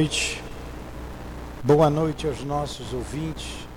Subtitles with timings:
[0.00, 0.42] noite.
[1.62, 3.68] Boa noite aos nossos ouvintes.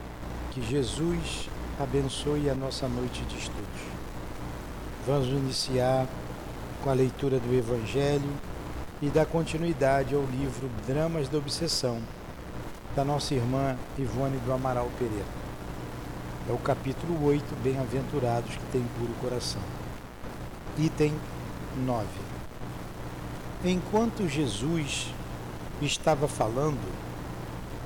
[0.52, 3.82] Que Jesus abençoe a nossa noite de estudos.
[5.06, 6.08] Vamos iniciar
[6.82, 8.30] com a leitura do Evangelho
[9.02, 12.02] e dar continuidade ao livro Dramas da Obsessão,
[12.96, 15.26] da nossa irmã Ivone do Amaral Pereira.
[16.50, 19.62] É o capítulo 8, Bem-aventurados que têm puro coração.
[20.78, 21.14] Item
[21.86, 22.08] 9.
[23.66, 25.14] Enquanto Jesus
[25.82, 26.80] estava falando,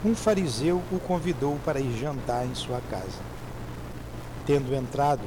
[0.05, 3.19] um fariseu o convidou para ir jantar em sua casa.
[4.46, 5.23] Tendo entrado,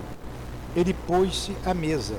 [0.75, 2.17] ele pôs-se à mesa.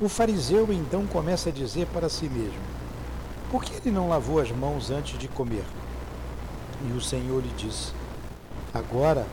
[0.00, 2.60] O fariseu então começa a dizer para si mesmo:
[3.50, 5.64] Por que ele não lavou as mãos antes de comer?
[6.88, 7.92] E o Senhor lhe disse:
[8.72, 9.26] Agora,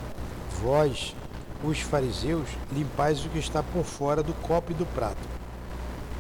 [0.62, 1.16] vós,
[1.64, 5.41] os fariseus, limpais o que está por fora do copo e do prato.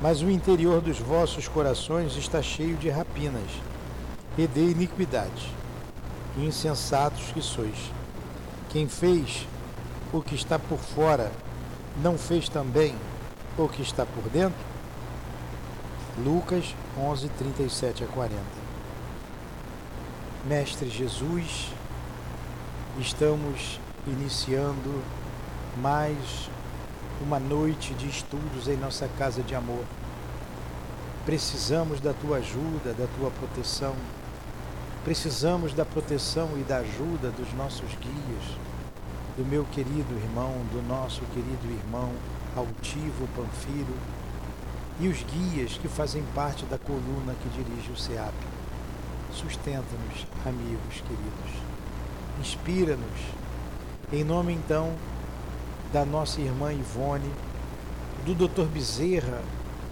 [0.01, 3.51] Mas o interior dos vossos corações está cheio de rapinas
[4.35, 5.53] e de iniquidade.
[6.37, 7.91] Insensatos que sois.
[8.69, 9.45] Quem fez
[10.11, 11.31] o que está por fora,
[12.02, 12.95] não fez também
[13.58, 14.59] o que está por dentro?
[16.17, 18.36] Lucas 11, 37 a 40.
[20.47, 21.69] Mestre Jesus,
[22.99, 25.03] estamos iniciando
[25.77, 26.49] mais
[27.22, 29.86] uma noite de estudos em nossa casa de amor.
[31.25, 33.95] Precisamos da tua ajuda, da tua proteção
[35.03, 38.58] Precisamos da proteção e da ajuda dos nossos guias,
[39.36, 42.14] do meu querido irmão, do nosso querido irmão
[42.55, 43.95] Altivo Panfiro
[44.99, 48.31] e os guias que fazem parte da coluna que dirige o SEAP.
[49.33, 51.64] Sustenta-nos, amigos queridos.
[52.39, 53.19] Inspira-nos.
[54.14, 54.94] Em nome então
[55.92, 57.30] da nossa irmã Ivone,
[58.25, 58.66] do Dr.
[58.66, 59.42] Bezerra,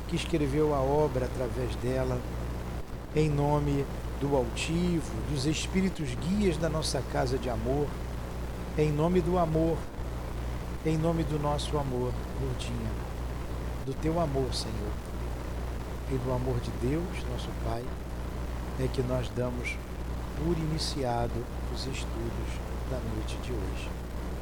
[0.07, 2.19] que escreveu a obra através dela,
[3.15, 3.85] em nome
[4.21, 7.87] do altivo, dos espíritos guias da nossa casa de amor,
[8.77, 9.77] em nome do amor,
[10.85, 12.91] em nome do nosso amor, Lourdinha,
[13.85, 14.91] do teu amor, Senhor,
[16.11, 17.83] e do amor de Deus, nosso Pai,
[18.79, 19.75] é que nós damos
[20.37, 22.49] por iniciado os estudos
[22.89, 23.89] da noite de hoje.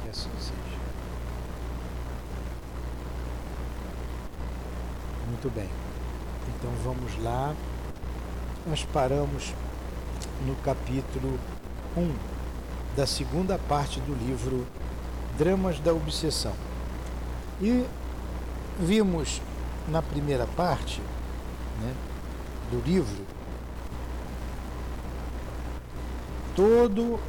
[0.02, 0.77] Que assim seja.
[5.40, 5.68] Muito bem.
[6.48, 7.54] Então vamos lá.
[8.66, 9.54] Nós paramos
[10.44, 11.38] no capítulo
[11.96, 12.12] 1
[12.96, 14.66] da segunda parte do livro
[15.38, 16.54] Dramas da Obsessão.
[17.60, 17.86] E
[18.80, 19.40] vimos
[19.86, 21.00] na primeira parte
[21.80, 21.94] né,
[22.72, 23.24] do livro
[26.56, 27.20] todo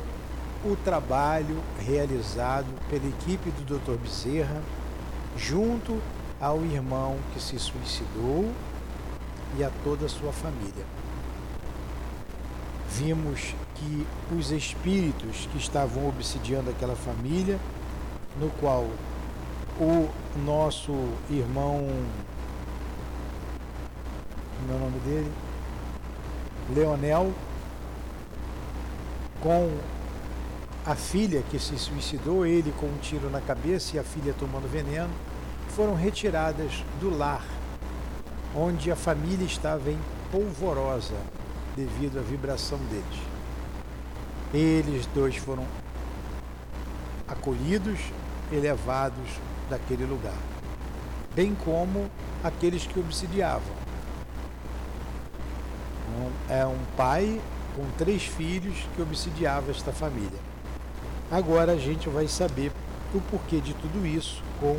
[0.65, 4.01] o trabalho realizado pela equipe do Dr.
[4.01, 4.63] Bezerra
[5.37, 6.01] junto
[6.39, 8.51] ao irmão que se suicidou
[9.57, 10.85] e a toda a sua família
[12.99, 14.05] vimos que
[14.35, 17.57] os espíritos que estavam obsidiando aquela família,
[18.39, 18.85] no qual
[19.79, 20.09] o
[20.43, 20.91] nosso
[21.29, 21.87] irmão,
[24.57, 25.31] como é o nome dele?
[26.75, 27.31] Leonel,
[29.41, 29.71] com
[30.85, 34.69] a filha que se suicidou, ele com um tiro na cabeça e a filha tomando
[34.69, 35.09] veneno,
[35.79, 37.41] foram retiradas do lar,
[38.53, 39.97] onde a família estava em
[40.29, 41.15] polvorosa,
[41.73, 43.21] devido à vibração deles.
[44.53, 45.65] Eles dois foram
[47.25, 47.97] acolhidos,
[48.51, 50.35] elevados daquele lugar,
[51.33, 52.11] bem como
[52.43, 53.79] aqueles que obsidiavam.
[56.49, 57.39] é um pai
[57.73, 60.39] com três filhos que obsidiava esta família.
[61.31, 62.69] Agora a gente vai saber
[63.13, 64.77] o porquê de tudo isso com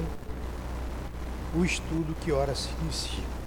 [1.55, 3.41] o estudo que ora se inicia.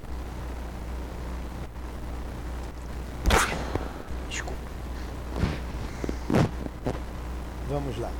[7.73, 8.11] Vamos lá.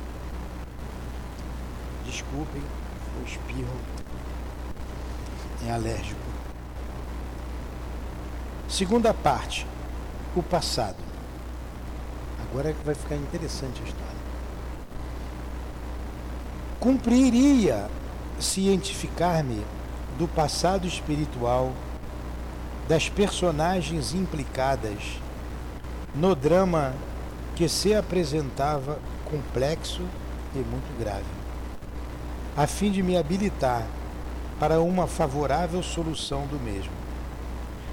[2.04, 2.60] Desculpem
[3.20, 3.76] o espirro.
[5.64, 6.18] É alérgico.
[8.68, 9.64] Segunda parte.
[10.34, 10.96] O passado.
[12.42, 14.14] Agora é que vai ficar interessante a história.
[16.80, 17.88] Cumpriria
[18.40, 19.64] cientificar-me
[20.18, 21.72] do passado espiritual
[22.88, 25.20] das personagens implicadas
[26.14, 26.94] no drama
[27.56, 30.02] que se apresentava complexo
[30.54, 31.24] e muito grave,
[32.56, 33.84] a fim de me habilitar
[34.60, 36.92] para uma favorável solução do mesmo.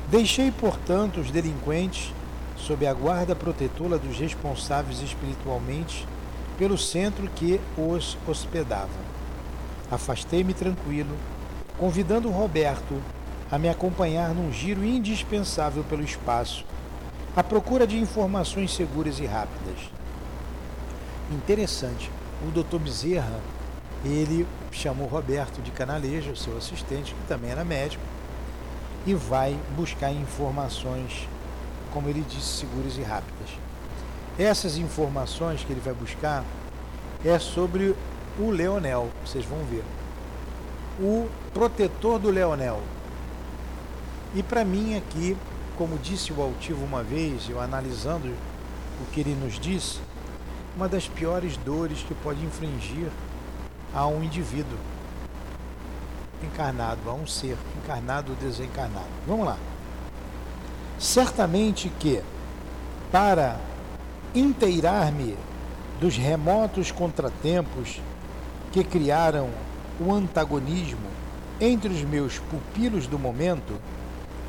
[0.09, 2.13] Deixei, portanto, os delinquentes
[2.55, 6.07] sob a guarda protetora dos responsáveis espiritualmente
[6.57, 8.89] pelo centro que os hospedava.
[9.89, 11.15] Afastei-me tranquilo,
[11.81, 13.01] convidando Roberto
[13.49, 16.63] a me acompanhar num giro indispensável pelo espaço
[17.35, 19.89] à procura de informações seguras e rápidas.
[21.31, 22.11] Interessante.
[22.47, 22.77] O Dr.
[22.77, 23.39] Bezerra,
[24.05, 28.03] ele chamou Roberto de Canaleja, o seu assistente, que também era médico,
[29.03, 31.27] e vai buscar informações,
[31.91, 33.49] como ele disse, seguras e rápidas.
[34.37, 36.45] Essas informações que ele vai buscar
[37.25, 37.95] é sobre
[38.37, 39.83] o Leonel, vocês vão ver.
[41.01, 42.79] O protetor do Leonel.
[44.35, 45.35] E para mim aqui,
[45.75, 48.27] como disse o altivo uma vez, eu analisando
[49.01, 49.99] o que ele nos disse,
[50.75, 53.09] uma das piores dores que pode infringir
[53.93, 54.77] a um indivíduo
[56.43, 59.09] encarnado, a um ser encarnado ou desencarnado.
[59.27, 59.57] Vamos lá.
[60.99, 62.21] Certamente que,
[63.11, 63.59] para
[64.35, 65.35] inteirar-me
[65.99, 67.99] dos remotos contratempos
[68.71, 69.49] que criaram
[69.99, 71.09] o antagonismo
[71.59, 73.73] entre os meus pupilos do momento,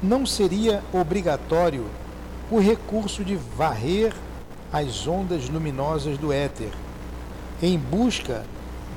[0.02, 1.84] não seria obrigatório
[2.50, 4.14] o recurso de varrer
[4.72, 6.72] as ondas luminosas do éter,
[7.62, 8.44] em busca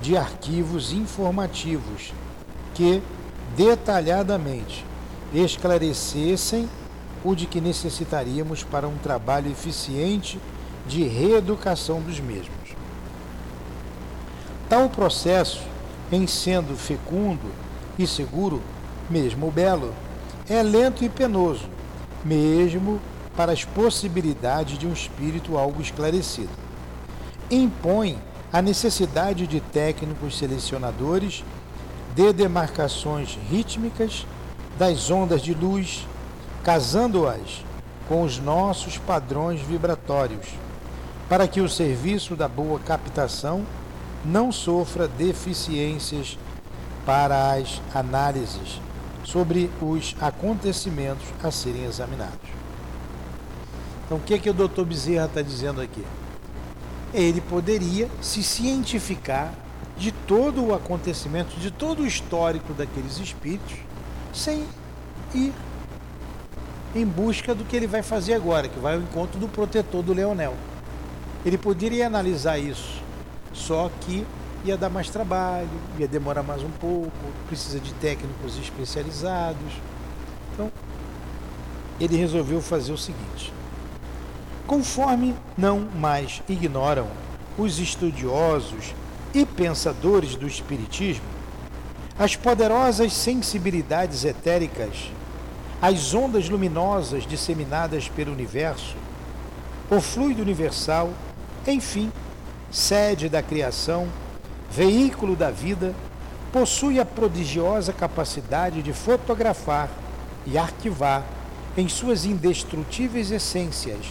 [0.02, 2.14] de arquivos informativos
[2.74, 3.02] que,
[3.56, 4.86] detalhadamente,
[5.34, 6.70] esclarecessem
[7.24, 10.40] o de que necessitaríamos para um trabalho eficiente
[10.88, 12.76] de reeducação dos mesmos.
[14.70, 15.62] Tal processo,
[16.12, 17.52] em sendo fecundo
[17.98, 18.62] e seguro,
[19.10, 19.94] mesmo belo,
[20.50, 21.68] é lento e penoso,
[22.24, 23.00] mesmo
[23.36, 26.50] para as possibilidades de um espírito algo esclarecido.
[27.50, 28.18] Impõe
[28.52, 31.44] a necessidade de técnicos selecionadores
[32.16, 34.26] de demarcações rítmicas
[34.78, 36.08] das ondas de luz,
[36.64, 37.64] casando-as
[38.08, 40.48] com os nossos padrões vibratórios,
[41.28, 43.66] para que o serviço da boa captação
[44.26, 46.38] não sofra deficiências
[47.06, 48.82] para as análises
[49.24, 52.50] sobre os acontecimentos a serem examinados.
[54.06, 54.84] Então, o que, é que o Dr.
[54.84, 56.04] Bezerra está dizendo aqui?
[57.14, 59.54] Ele poderia se cientificar
[59.98, 63.78] de todo o acontecimento, de todo o histórico daqueles espíritos,
[64.34, 64.66] sem
[65.34, 65.54] ir
[66.94, 70.14] em busca do que ele vai fazer agora, que vai ao encontro do protetor do
[70.14, 70.54] Leonel.
[71.46, 73.02] Ele poderia analisar isso,
[73.56, 74.28] só que
[74.66, 77.12] ia dar mais trabalho, ia demorar mais um pouco,
[77.48, 79.74] precisa de técnicos especializados.
[80.54, 80.72] Então,
[82.00, 83.54] ele resolveu fazer o seguinte:
[84.68, 87.08] conforme não mais ignoram
[87.58, 88.94] os estudiosos
[89.34, 91.26] e pensadores do Espiritismo,
[92.20, 95.12] as poderosas sensibilidades etéricas,
[95.82, 98.96] as ondas luminosas disseminadas pelo universo,
[99.90, 101.12] o fluido universal,
[101.68, 102.12] enfim,
[102.76, 104.06] sede da criação,
[104.70, 105.96] veículo da vida,
[106.52, 109.90] possui a prodigiosa capacidade de fotografar
[110.46, 111.24] e arquivar
[111.78, 114.08] em suas indestrutíveis essências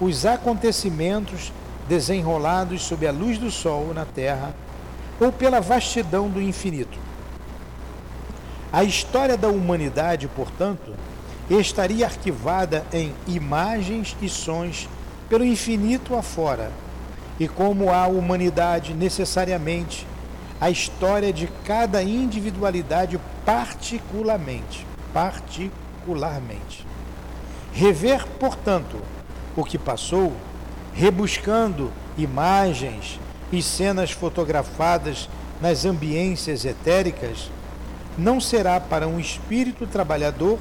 [0.00, 1.52] os acontecimentos
[1.88, 4.52] desenrolados sob a luz do sol na Terra
[5.20, 6.98] ou pela vastidão do infinito.
[8.72, 10.92] A história da humanidade, portanto,
[11.48, 14.88] estaria arquivada em imagens e sons
[15.28, 16.72] pelo infinito afora.
[17.38, 20.06] E como a humanidade necessariamente,
[20.60, 26.86] a história de cada individualidade particularmente, particularmente.
[27.72, 28.96] Rever, portanto,
[29.56, 30.32] o que passou,
[30.94, 33.18] rebuscando imagens
[33.50, 35.28] e cenas fotografadas
[35.60, 37.50] nas ambiências etéricas,
[38.16, 40.58] não será para um espírito trabalhador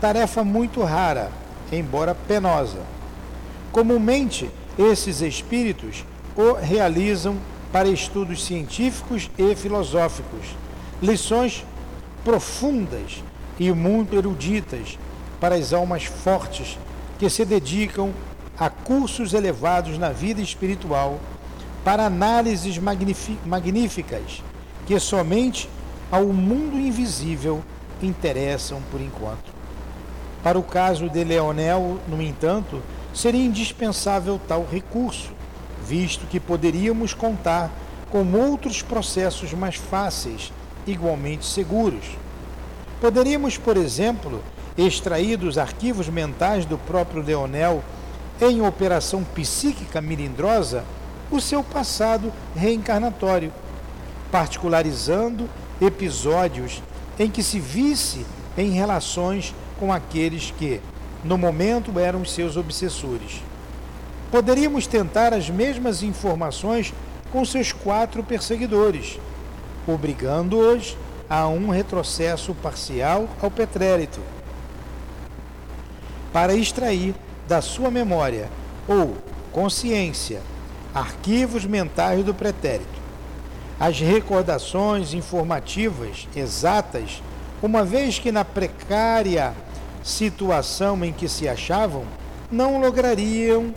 [0.00, 1.30] tarefa muito rara,
[1.70, 2.80] embora penosa.
[3.72, 6.04] Comumente, esses espíritos
[6.36, 7.36] o realizam
[7.72, 10.46] para estudos científicos e filosóficos,
[11.02, 11.64] lições
[12.24, 13.22] profundas
[13.58, 14.96] e muito eruditas
[15.40, 16.78] para as almas fortes
[17.18, 18.12] que se dedicam
[18.58, 21.18] a cursos elevados na vida espiritual
[21.84, 24.42] para análises magníficas
[24.86, 25.68] que somente
[26.10, 27.62] ao mundo invisível
[28.02, 29.52] interessam por enquanto.
[30.42, 32.80] Para o caso de Leonel, no entanto,
[33.12, 35.32] seria indispensável tal recurso,
[35.86, 37.70] visto que poderíamos contar
[38.10, 40.52] com outros processos mais fáceis,
[40.86, 42.04] igualmente seguros.
[43.00, 44.42] Poderíamos, por exemplo,
[44.76, 47.82] extrair dos arquivos mentais do próprio Leonel,
[48.40, 50.84] em operação psíquica milindrosa,
[51.30, 53.52] o seu passado reencarnatório,
[54.30, 55.48] particularizando
[55.80, 56.82] episódios
[57.18, 58.24] em que se visse
[58.56, 60.80] em relações com aqueles que,
[61.24, 63.42] no momento, eram seus obsessores.
[64.30, 66.92] Poderíamos tentar as mesmas informações
[67.32, 69.18] com seus quatro perseguidores,
[69.86, 70.96] obrigando-os
[71.28, 74.20] a um retrocesso parcial ao pretérito
[76.32, 77.14] para extrair
[77.46, 78.48] da sua memória
[78.86, 79.16] ou
[79.52, 80.40] consciência
[80.94, 82.98] arquivos mentais do pretérito.
[83.78, 87.22] As recordações informativas exatas,
[87.62, 89.54] uma vez que na precária
[90.08, 92.04] situação em que se achavam,
[92.50, 93.74] não lograriam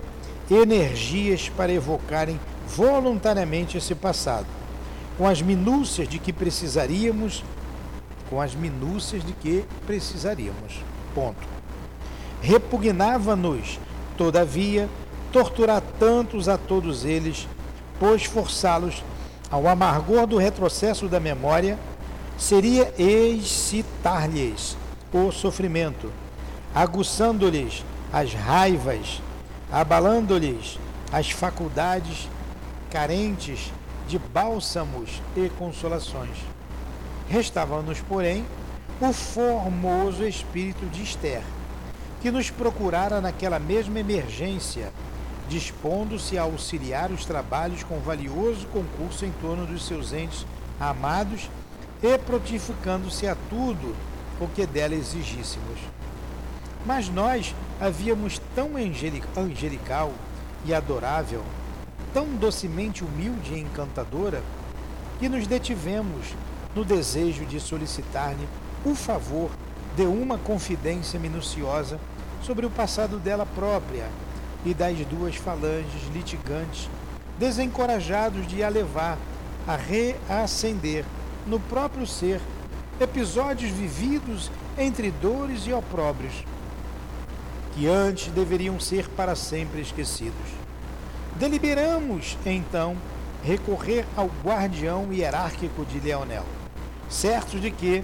[0.50, 4.46] energias para evocarem voluntariamente esse passado,
[5.18, 7.44] com as minúcias de que precisaríamos,
[8.30, 10.80] com as minúcias de que precisaríamos.
[11.14, 11.46] Ponto.
[12.42, 13.78] Repugnava-nos,
[14.18, 14.88] todavia,
[15.34, 17.46] torturar tantos a todos eles,
[18.00, 19.04] pois forçá-los
[19.50, 21.78] ao amargor do retrocesso da memória
[22.38, 24.78] seria excitar-lhes
[25.14, 26.12] o sofrimento,
[26.74, 29.22] aguçando-lhes as raivas,
[29.72, 30.80] abalando-lhes
[31.12, 32.30] as faculdades
[32.90, 33.72] carentes
[34.08, 36.38] de bálsamos e consolações.
[37.30, 38.46] Restava-nos, porém,
[39.00, 41.42] o formoso espírito de Esther,
[42.22, 44.92] que nos procurara naquela mesma emergência,
[45.50, 50.46] dispondo-se a auxiliar os trabalhos com valioso concurso em torno dos seus entes
[50.80, 51.50] amados
[52.02, 53.96] e protificando-se a tudo
[54.40, 55.80] o que dela exigíssemos.
[56.86, 58.72] Mas nós havíamos tão
[59.38, 60.12] angelical
[60.66, 61.44] e adorável,
[62.14, 64.42] tão docemente humilde e encantadora,
[65.20, 66.28] que nos detivemos
[66.76, 68.48] no desejo de solicitar-lhe
[68.84, 69.52] o favor
[69.96, 72.00] de uma confidência minuciosa
[72.42, 74.08] sobre o passado dela própria
[74.66, 76.90] e das duas falanges litigantes,
[77.38, 79.18] desencorajados de a levar
[79.68, 81.06] a reacender
[81.46, 82.42] no próprio ser
[83.00, 86.44] episódios vividos entre dores e opróbrios,
[87.74, 90.36] que antes deveriam ser para sempre esquecidos.
[91.36, 92.96] Deliberamos, então,
[93.44, 96.46] recorrer ao guardião hierárquico de Leonel,
[97.10, 98.04] certos de que,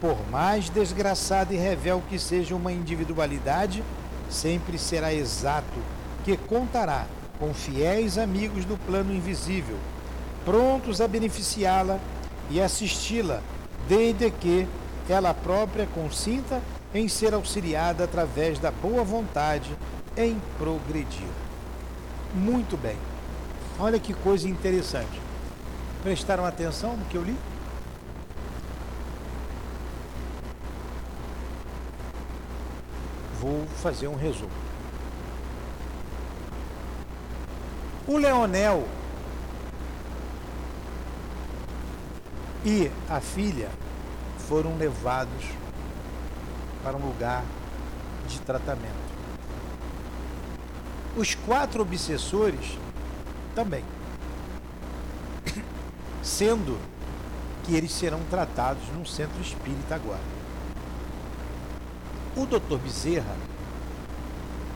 [0.00, 3.82] por mais desgraçada e revel que seja uma individualidade,
[4.30, 5.78] sempre será exato
[6.24, 7.06] que contará
[7.38, 9.76] com fiéis amigos do plano invisível,
[10.44, 11.98] prontos a beneficiá-la
[12.50, 13.40] e assisti-la,
[13.88, 14.66] desde que
[15.08, 16.60] ela própria consinta
[16.94, 19.76] em ser auxiliada através da boa vontade
[20.16, 21.28] em progredir.
[22.34, 22.96] Muito bem.
[23.78, 25.20] Olha que coisa interessante.
[26.02, 27.36] Prestaram atenção no que eu li?
[33.40, 34.50] Vou fazer um resumo.
[38.06, 38.86] O Leonel
[42.64, 43.70] e a filha
[44.48, 45.44] foram levados
[46.82, 47.44] para um lugar
[48.28, 49.10] de tratamento.
[51.16, 52.78] Os quatro obsessores
[53.54, 53.84] também,
[56.22, 56.78] sendo
[57.64, 60.40] que eles serão tratados num centro espírita agora.
[62.36, 62.78] O Dr.
[62.78, 63.36] Bezerra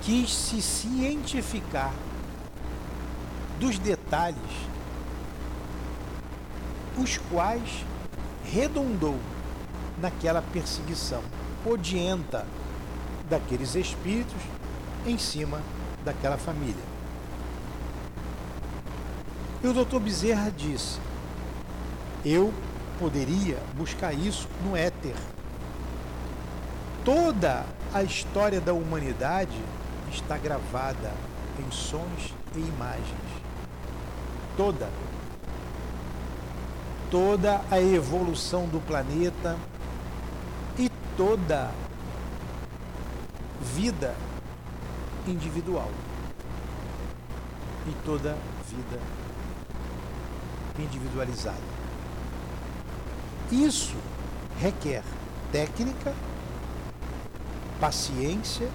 [0.02, 1.92] quis se cientificar
[3.58, 4.38] dos detalhes
[6.98, 7.84] os quais
[8.44, 9.18] redundou
[9.98, 11.22] naquela perseguição
[11.64, 12.46] odienta
[13.28, 14.40] daqueles espíritos
[15.06, 15.60] em cima
[16.04, 16.94] daquela família.
[19.62, 20.98] E o doutor Bezerra disse:
[22.24, 22.52] Eu
[22.98, 25.14] poderia buscar isso no éter.
[27.04, 29.58] Toda a história da humanidade
[30.10, 31.12] está gravada
[31.58, 33.44] em sons e imagens.
[34.56, 34.88] Toda.
[37.10, 39.56] Toda a evolução do planeta
[41.16, 41.70] toda
[43.60, 44.14] vida
[45.26, 45.90] individual
[47.86, 48.36] e toda
[48.68, 49.00] vida
[50.78, 51.56] individualizada.
[53.50, 53.96] Isso
[54.58, 55.02] requer
[55.52, 56.12] técnica,
[57.80, 58.68] paciência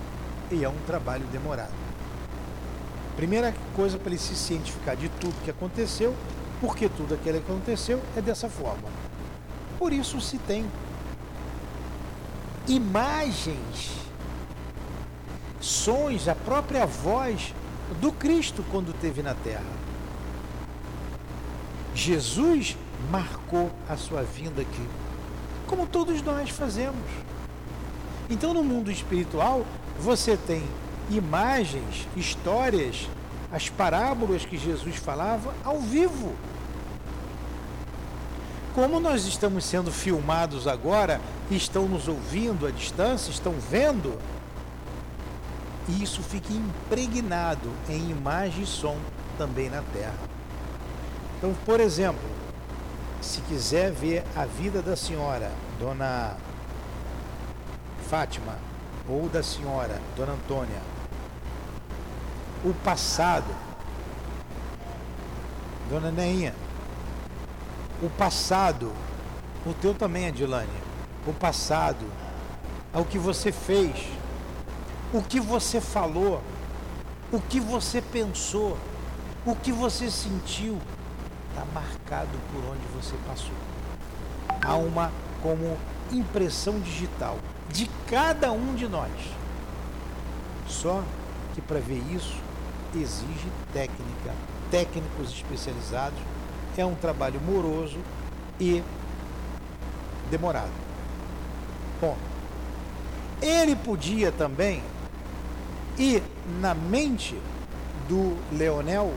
[0.51, 1.73] e é um trabalho demorado.
[3.15, 6.15] Primeira coisa para ele se cientificar de tudo que aconteceu,
[6.61, 8.87] porque tudo aquilo que aconteceu é dessa forma.
[9.77, 10.65] Por isso se tem
[12.69, 13.91] imagens,
[15.59, 17.53] sons, a própria voz
[17.99, 19.65] do Cristo quando esteve na terra.
[21.95, 22.77] Jesus
[23.11, 24.87] marcou a sua vinda aqui,
[25.67, 27.09] como todos nós fazemos.
[28.29, 29.65] Então, no mundo espiritual,
[29.99, 30.63] você tem
[31.09, 33.09] imagens, histórias,
[33.51, 36.35] as parábolas que Jesus falava ao vivo.
[38.75, 41.19] Como nós estamos sendo filmados agora,
[41.55, 44.17] estão nos ouvindo à distância, estão vendo,
[45.87, 48.97] e isso fica impregnado em imagem e som
[49.37, 50.13] também na Terra.
[51.37, 52.29] Então, por exemplo,
[53.21, 56.35] se quiser ver a vida da senhora, Dona
[58.09, 58.55] Fátima,
[59.07, 60.81] ou da senhora, Dona Antônia,
[62.63, 63.69] o passado.
[65.89, 66.53] Dona Neinha,
[68.03, 68.93] o passado,
[69.65, 70.69] o teu também, Adilane,
[71.29, 72.05] o passado,
[72.93, 74.07] o que você fez,
[75.13, 76.41] o que você falou,
[77.31, 78.77] o que você pensou,
[79.45, 80.77] o que você sentiu,
[81.49, 83.53] está marcado por onde você passou.
[84.61, 85.77] Há uma como
[86.11, 87.37] impressão digital
[87.69, 89.11] de cada um de nós.
[90.67, 91.03] Só
[91.53, 92.35] que para ver isso
[92.95, 94.33] exige técnica,
[94.71, 96.19] técnicos especializados,
[96.77, 97.97] é um trabalho moroso
[98.59, 98.81] e
[100.31, 100.88] demorado.
[102.01, 102.15] Bom,
[103.41, 104.81] ele podia também
[105.97, 106.23] ir
[106.61, 107.37] na mente
[108.07, 109.13] do Leonel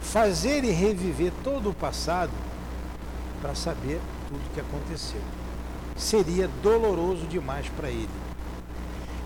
[0.00, 2.32] fazer e reviver todo o passado
[3.42, 5.20] para saber tudo o que aconteceu.
[5.96, 8.08] Seria doloroso demais para ele.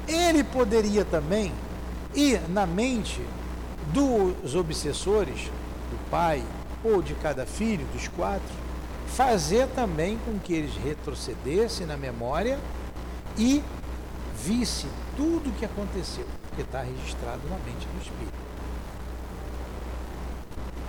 [0.09, 1.53] Ele poderia também
[2.15, 3.21] ir na mente
[3.93, 5.51] dos obsessores,
[5.91, 6.43] do pai
[6.83, 8.62] ou de cada filho, dos quatro,
[9.15, 12.59] fazer também com que eles retrocedessem na memória
[13.37, 13.63] e
[14.37, 18.43] visse tudo o que aconteceu, porque está registrado na mente do espírito.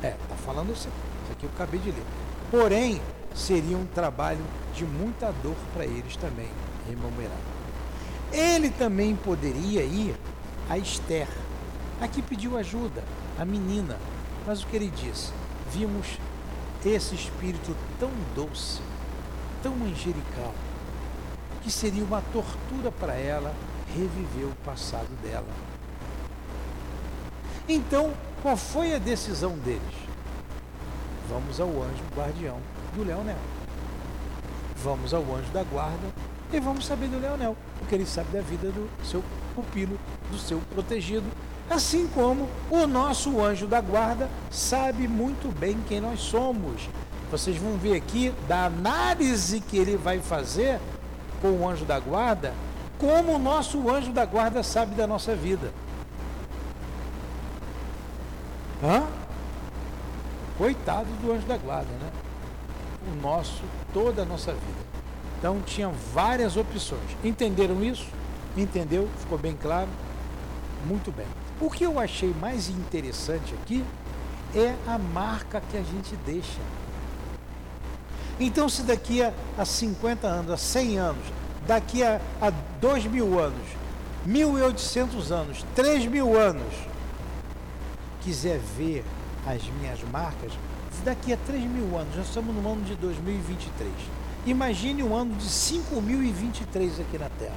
[0.02, 0.88] É, está falando isso
[1.32, 2.04] aqui eu acabei de ler.
[2.50, 3.02] Porém,
[3.36, 6.50] seria um trabalho de muita dor para eles também,
[6.88, 7.38] rememorar.
[8.32, 10.16] Ele também poderia ir
[10.70, 11.28] a Esther,
[12.02, 13.04] a que pediu ajuda,
[13.40, 13.98] a menina.
[14.46, 15.32] Mas o que ele disse?
[15.72, 16.18] Vimos
[16.90, 18.82] esse espírito tão doce,
[19.62, 20.54] tão angelical,
[21.62, 23.54] que seria uma tortura para ela
[23.96, 25.48] reviver o passado dela.
[27.68, 29.82] Então, qual foi a decisão deles?
[31.30, 32.60] Vamos ao anjo guardião
[32.94, 33.38] do Leonel.
[34.84, 36.10] Vamos ao anjo da guarda
[36.52, 39.24] e vamos saber do Leonel, porque ele sabe da vida do seu
[39.56, 39.98] pupilo,
[40.30, 41.26] do seu protegido,
[41.74, 46.88] assim como o nosso anjo da guarda sabe muito bem quem nós somos.
[47.32, 50.80] Vocês vão ver aqui da análise que ele vai fazer
[51.42, 52.54] com o anjo da guarda,
[53.00, 55.72] como o nosso anjo da guarda sabe da nossa vida.
[58.84, 59.04] Hã?
[60.58, 62.12] Coitado do anjo da guarda, né?
[63.12, 64.84] O nosso, toda a nossa vida.
[65.40, 67.18] Então tinha várias opções.
[67.24, 68.08] Entenderam isso?
[68.56, 69.10] Entendeu?
[69.20, 69.90] Ficou bem claro?
[70.86, 71.26] Muito bem.
[71.62, 73.84] O que eu achei mais interessante aqui
[74.56, 76.60] é a marca que a gente deixa.
[78.40, 81.26] Então, se daqui a, a 50 anos, a 100 anos,
[81.68, 83.68] daqui a, a 2 mil anos,
[84.28, 86.74] 1.800 anos, 3 mil anos,
[88.22, 89.04] quiser ver
[89.46, 90.52] as minhas marcas,
[91.04, 93.92] daqui a 3 mil anos, nós estamos no ano de 2023.
[94.46, 97.56] Imagine um ano de 5.023 aqui na Terra.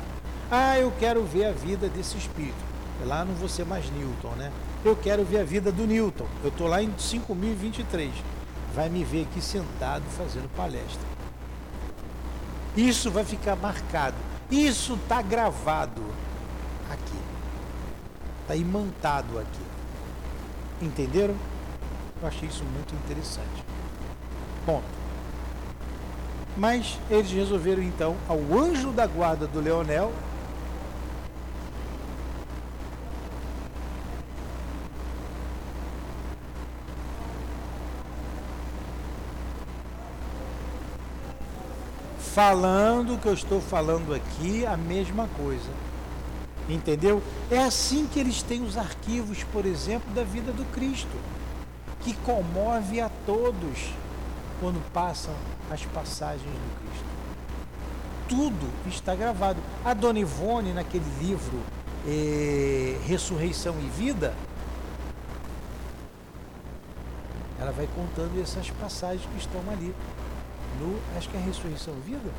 [0.51, 2.76] Ah, eu quero ver a vida desse espírito.
[3.05, 4.53] Lá não vou ser mais Newton, né?
[4.85, 6.27] Eu quero ver a vida do Newton.
[6.43, 8.11] Eu estou lá em 5.023.
[8.75, 11.07] Vai me ver aqui sentado fazendo palestra.
[12.77, 14.17] Isso vai ficar marcado.
[14.51, 16.03] Isso está gravado
[16.91, 17.19] aqui.
[18.43, 19.67] Está imantado aqui.
[20.81, 21.35] Entenderam?
[22.21, 23.65] Eu achei isso muito interessante.
[24.65, 24.85] Ponto.
[26.57, 30.13] Mas eles resolveram então, ao anjo da guarda do Leonel,
[42.37, 45.71] falando que eu estou falando aqui, a mesma coisa.
[46.69, 47.23] Entendeu?
[47.51, 51.17] É assim que eles têm os arquivos, por exemplo, da vida do Cristo,
[52.03, 53.91] que comove a todos
[54.61, 55.33] quando passam
[55.71, 57.07] as passagens do Cristo.
[58.29, 59.59] Tudo está gravado.
[59.83, 61.63] A Dona Ivone, naquele livro
[62.07, 64.35] eh, Ressurreição e Vida,
[67.59, 69.95] ela vai contando essas passagens que estão ali.
[70.81, 72.31] No, acho que é Ressurreição e Vida.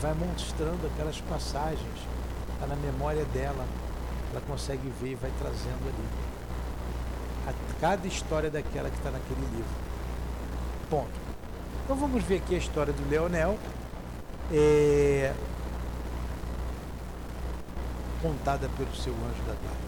[0.00, 1.98] vai mostrando aquelas passagens,
[2.54, 3.66] está na memória dela,
[4.30, 6.08] ela consegue ver e vai trazendo ali.
[7.48, 9.88] A, cada história daquela que está naquele livro.
[10.88, 11.28] Ponto.
[11.84, 13.58] Então vamos ver aqui a história do Leonel,
[14.52, 15.34] é,
[18.22, 19.87] contada pelo seu anjo da guarda.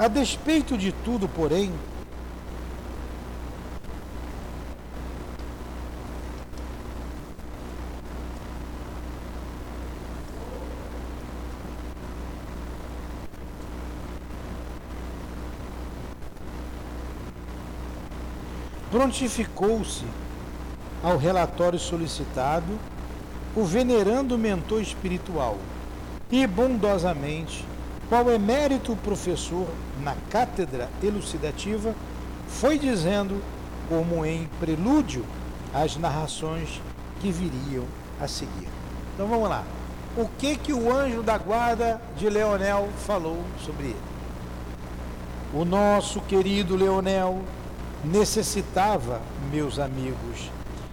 [0.00, 1.70] A despeito de tudo, porém,
[18.90, 20.06] prontificou-se
[21.02, 22.78] ao relatório solicitado
[23.54, 25.58] o venerando mentor espiritual
[26.30, 27.66] e bondosamente,
[28.10, 29.68] qual emérito professor
[30.02, 31.94] na cátedra elucidativa,
[32.48, 33.40] foi dizendo,
[33.88, 35.24] como em prelúdio,
[35.72, 36.82] as narrações
[37.20, 37.84] que viriam
[38.20, 38.68] a seguir.
[39.14, 39.62] Então vamos lá.
[40.16, 44.02] O que que o anjo da guarda de Leonel falou sobre ele?
[45.54, 47.42] O nosso querido Leonel
[48.04, 49.20] necessitava,
[49.52, 50.50] meus amigos,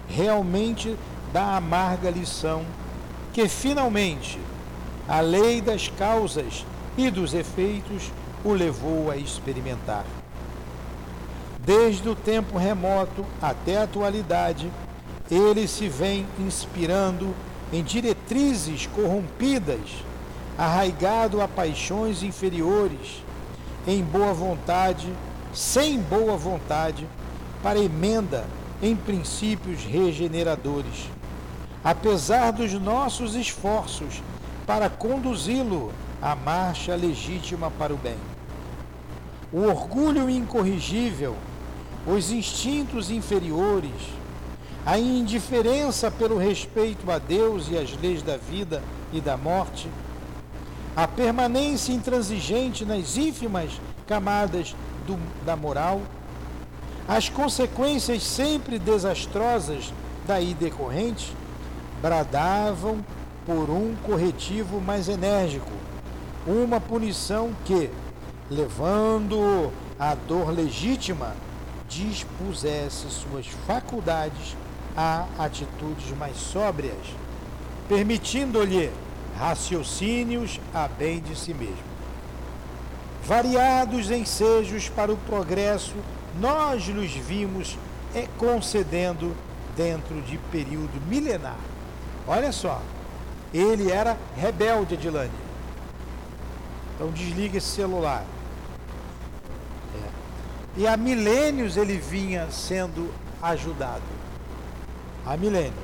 [0.07, 0.95] realmente
[1.33, 2.63] da amarga lição
[3.33, 4.39] que finalmente
[5.07, 6.63] a lei das causas
[6.97, 8.11] e dos efeitos
[8.43, 10.05] o levou a experimentar.
[11.59, 14.71] Desde o tempo remoto até a atualidade,
[15.29, 17.35] ele se vem inspirando
[17.71, 20.03] em diretrizes corrompidas,
[20.57, 23.21] arraigado a paixões inferiores,
[23.85, 25.07] em boa vontade,
[25.53, 27.05] sem boa vontade,
[27.61, 28.45] para emenda
[28.81, 31.09] em princípios regeneradores.
[31.83, 34.21] Apesar dos nossos esforços
[34.65, 38.17] para conduzi-lo à marcha legítima para o bem.
[39.51, 41.35] O orgulho incorrigível,
[42.05, 43.91] os instintos inferiores,
[44.85, 49.89] a indiferença pelo respeito a Deus e às leis da vida e da morte,
[50.95, 54.75] a permanência intransigente nas ínfimas camadas
[55.05, 56.01] do, da moral,
[57.07, 59.93] as consequências sempre desastrosas
[60.25, 61.31] daí decorrentes,
[62.01, 63.03] bradavam
[63.45, 65.71] por um corretivo mais enérgico,
[66.47, 67.89] uma punição que,
[68.49, 71.35] levando a dor legítima,
[71.89, 74.55] dispusesse suas faculdades
[74.95, 76.95] a atitudes mais sóbrias,
[77.87, 78.89] permitindo-lhe
[79.37, 81.85] raciocínios a bem de si mesmo.
[83.23, 85.95] Variados ensejos para o progresso,
[86.39, 87.77] nós nos vimos
[88.37, 89.35] concedendo
[89.75, 91.57] dentro de período milenar.
[92.27, 92.81] Olha só,
[93.53, 95.46] ele era rebelde, Adilane.
[96.97, 98.25] Então desliga esse celular.
[99.95, 100.09] É.
[100.81, 104.01] E há milênios ele vinha sendo ajudado.
[105.23, 105.75] Há milênios.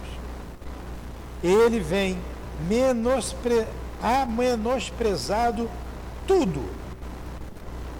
[1.43, 2.17] Ele vem
[2.67, 3.67] menospre...
[4.01, 5.69] a menosprezado
[6.25, 6.63] tudo,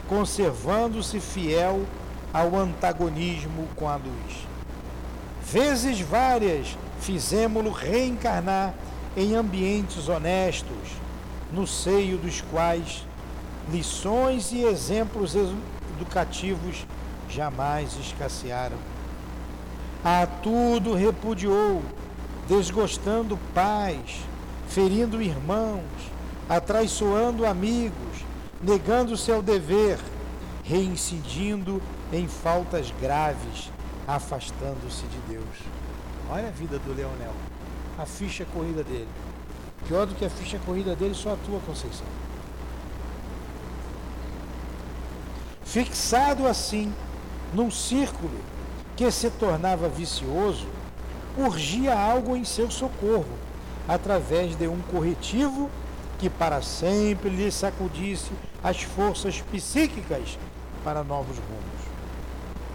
[0.10, 1.86] conservando-se fiel
[2.34, 4.47] ao antagonismo com a luz.
[5.45, 8.73] Vezes várias fizemos-lo reencarnar
[9.15, 10.97] em ambientes honestos,
[11.54, 13.06] no seio dos quais
[13.72, 16.86] lições e exemplos educativos
[17.30, 18.78] jamais escassearam.
[20.04, 21.82] A tudo repudiou,
[22.48, 24.22] desgostando pais,
[24.68, 25.84] ferindo irmãos,
[26.50, 28.26] atraiçoando amigos,
[28.62, 30.00] negando seu dever,
[30.63, 33.72] reincidindo em faltas graves,
[34.08, 35.56] afastando-se de Deus.
[36.30, 37.34] Olha a vida do Leonel
[37.98, 39.08] a ficha corrida dele.
[39.88, 42.06] Pior do que a ficha corrida dele, só a tua Conceição.
[45.65, 46.93] Fixado assim,
[47.54, 48.39] num círculo
[48.96, 50.67] que se tornava vicioso,
[51.38, 53.38] urgia algo em seu socorro,
[53.88, 55.69] através de um corretivo
[56.19, 58.32] que para sempre lhe sacudisse
[58.63, 60.38] as forças psíquicas
[60.84, 61.84] para novos rumos.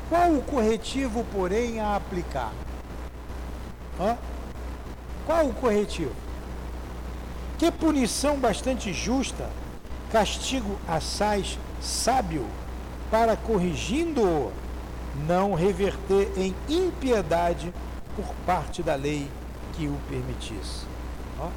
[0.08, 2.52] Qual o corretivo, porém, a aplicar?
[4.00, 4.18] Hã?
[5.26, 6.27] Qual o corretivo?
[7.58, 9.50] Que punição bastante justa,
[10.12, 12.46] castigo assaz sábio,
[13.10, 14.52] para corrigindo-o,
[15.26, 17.74] não reverter em impiedade
[18.14, 19.28] por parte da lei
[19.74, 20.86] que o permitisse.
[21.40, 21.48] Ó.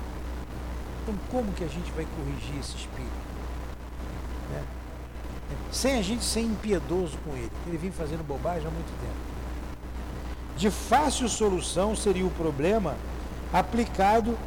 [1.03, 3.11] Então, como que a gente vai corrigir esse espírito?
[4.51, 4.63] Né?
[5.71, 9.31] Sem a gente ser impiedoso com ele, ele vem fazendo bobagem há muito tempo.
[10.57, 12.95] De fácil solução seria o problema
[13.53, 14.37] aplicado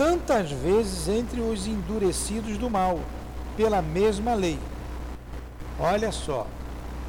[0.00, 2.98] tantas vezes entre os endurecidos do mal,
[3.54, 4.58] pela mesma lei.
[5.78, 6.46] Olha só,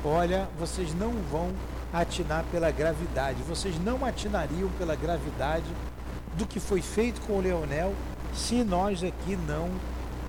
[0.04, 1.54] olha, vocês não vão
[1.94, 5.74] atinar pela gravidade, vocês não atinariam pela gravidade
[6.36, 7.94] do que foi feito com o Leonel
[8.34, 9.70] se nós aqui não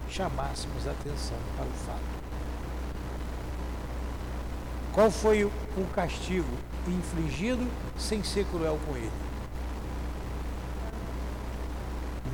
[0.08, 2.12] chamássemos atenção para o fato.
[4.92, 5.52] Qual foi o
[5.96, 7.66] castigo infligido
[7.98, 9.31] sem ser cruel com ele?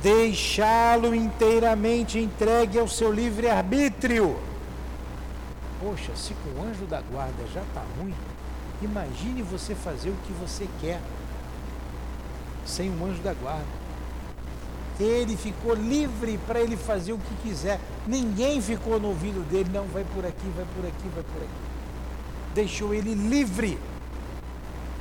[0.01, 4.37] Deixá-lo inteiramente entregue ao seu livre-arbítrio.
[5.81, 8.13] Poxa, se com o anjo da guarda já está ruim,
[8.81, 10.99] imagine você fazer o que você quer
[12.65, 13.79] sem o anjo da guarda.
[14.99, 17.79] Ele ficou livre para ele fazer o que quiser.
[18.05, 21.69] Ninguém ficou no ouvido dele, não, vai por aqui, vai por aqui, vai por aqui.
[22.53, 23.79] Deixou ele livre,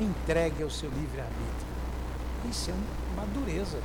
[0.00, 1.68] entregue ao seu livre-arbítrio.
[2.48, 2.74] Isso é
[3.14, 3.78] uma dureza.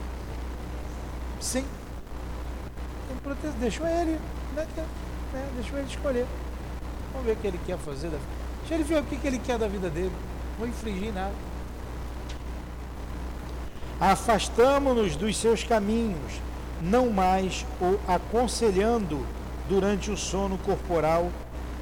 [1.44, 1.66] Sim.
[3.60, 4.18] Deixou ele,
[4.56, 4.66] né?
[5.34, 5.50] né?
[5.56, 6.26] Deixou ele escolher.
[7.12, 8.10] Vamos ver o que ele quer fazer.
[8.10, 8.18] Da...
[8.62, 10.12] Deixa ele ver o que, que ele quer da vida dele.
[10.58, 11.34] Não infringir nada.
[14.00, 16.42] Afastamo-nos dos seus caminhos,
[16.82, 19.26] não mais o aconselhando
[19.68, 21.30] durante o sono corporal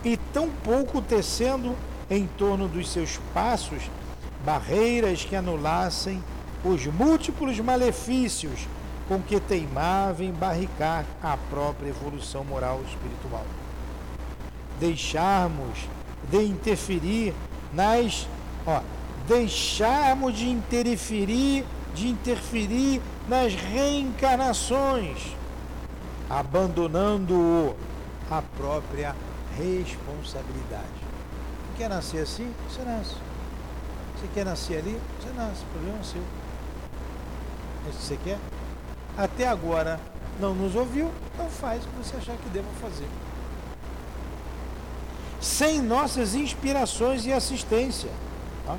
[0.03, 1.75] e tampouco tecendo
[2.09, 3.83] em torno dos seus passos
[4.43, 6.21] barreiras que anulassem
[6.63, 8.67] os múltiplos malefícios
[9.11, 13.45] com que teimava em barricar a própria evolução moral espiritual.
[14.79, 15.79] Deixarmos
[16.29, 17.33] de interferir
[17.73, 18.25] nas,
[18.65, 18.81] ó,
[19.27, 25.35] deixarmos de interferir, de interferir nas reencarnações,
[26.29, 27.75] abandonando
[28.29, 29.13] a própria
[29.57, 30.87] responsabilidade.
[31.75, 32.49] Quer nascer assim?
[32.69, 33.15] Você nasce.
[34.15, 34.97] Você quer nascer ali?
[35.19, 35.63] Você nasce.
[35.63, 36.21] O problema é seu.
[37.85, 38.60] É isso que você quer?
[39.17, 39.99] Até agora
[40.39, 43.07] não nos ouviu, então faz o que você achar que deva fazer.
[45.39, 48.09] Sem nossas inspirações e assistência.
[48.65, 48.77] Tá?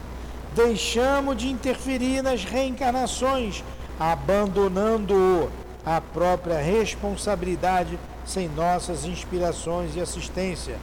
[0.54, 3.62] Deixamos de interferir nas reencarnações,
[3.98, 5.50] abandonando
[5.84, 10.78] a própria responsabilidade sem nossas inspirações e assistência,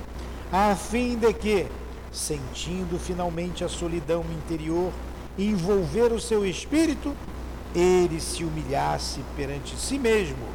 [0.52, 1.68] a fim de que,
[2.12, 4.92] sentindo finalmente a solidão interior
[5.38, 7.16] envolver o seu espírito,
[7.74, 10.48] ele se humilhasse perante si mesmo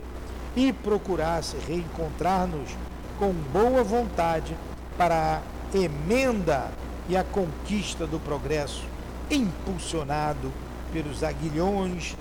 [0.56, 2.70] e procurasse reencontrar-nos
[3.18, 4.56] com boa vontade
[4.96, 5.40] para
[5.72, 6.70] a emenda
[7.08, 8.84] e a conquista do progresso,
[9.30, 10.52] impulsionado
[10.92, 12.16] pelos aguilhões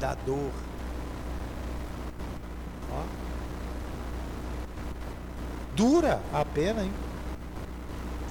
[0.00, 0.50] da dor.
[2.92, 3.02] Ó.
[5.74, 6.92] Dura a pena, hein?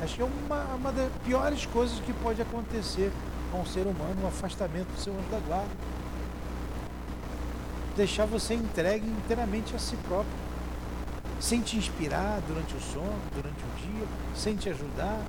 [0.02, 3.12] Acho que é uma, uma das piores coisas que pode acontecer
[3.54, 6.01] a um ser humano, um afastamento do seu anjo da guarda
[7.96, 10.32] deixar você entregue inteiramente a si próprio,
[11.40, 15.20] sem te inspirar durante o sono, durante o dia, sem te ajudar.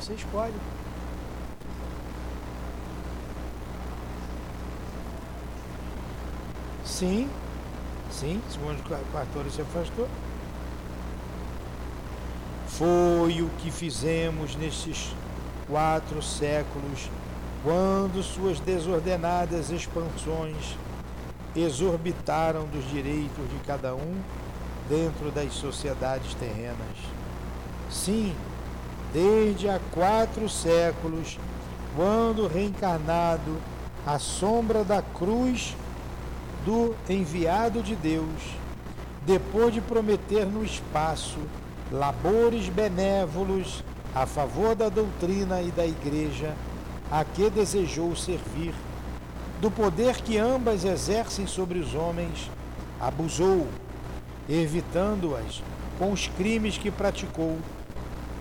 [0.00, 0.54] Você escolhe.
[6.84, 7.28] Sim,
[8.10, 10.08] sim, segundo Quartório se afastou.
[12.68, 15.14] Foi o que fizemos nestes
[15.66, 17.10] quatro séculos
[17.66, 20.78] quando suas desordenadas expansões
[21.56, 24.14] exorbitaram dos direitos de cada um
[24.88, 26.96] dentro das sociedades terrenas.
[27.90, 28.32] Sim,
[29.12, 31.40] desde há quatro séculos,
[31.96, 33.56] quando reencarnado
[34.06, 35.74] à sombra da cruz
[36.64, 38.54] do enviado de Deus,
[39.26, 41.40] depois de prometer no espaço
[41.90, 43.82] labores benévolos
[44.14, 46.54] a favor da doutrina e da igreja,
[47.10, 48.74] a que desejou servir,
[49.60, 52.50] do poder que ambas exercem sobre os homens,
[53.00, 53.66] abusou,
[54.48, 55.62] evitando-as
[55.98, 57.58] com os crimes que praticou,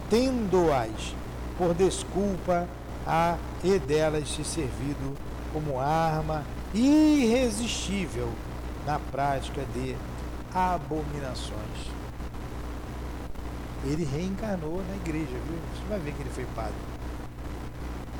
[0.09, 1.15] tendo-as
[1.57, 2.67] por desculpa
[3.07, 5.15] a e delas se servido
[5.53, 8.29] como arma irresistível
[8.85, 9.95] na prática de
[10.53, 11.95] abominações.
[13.85, 15.57] Ele reencarnou na igreja, viu?
[15.73, 16.94] Você vai ver que ele foi padre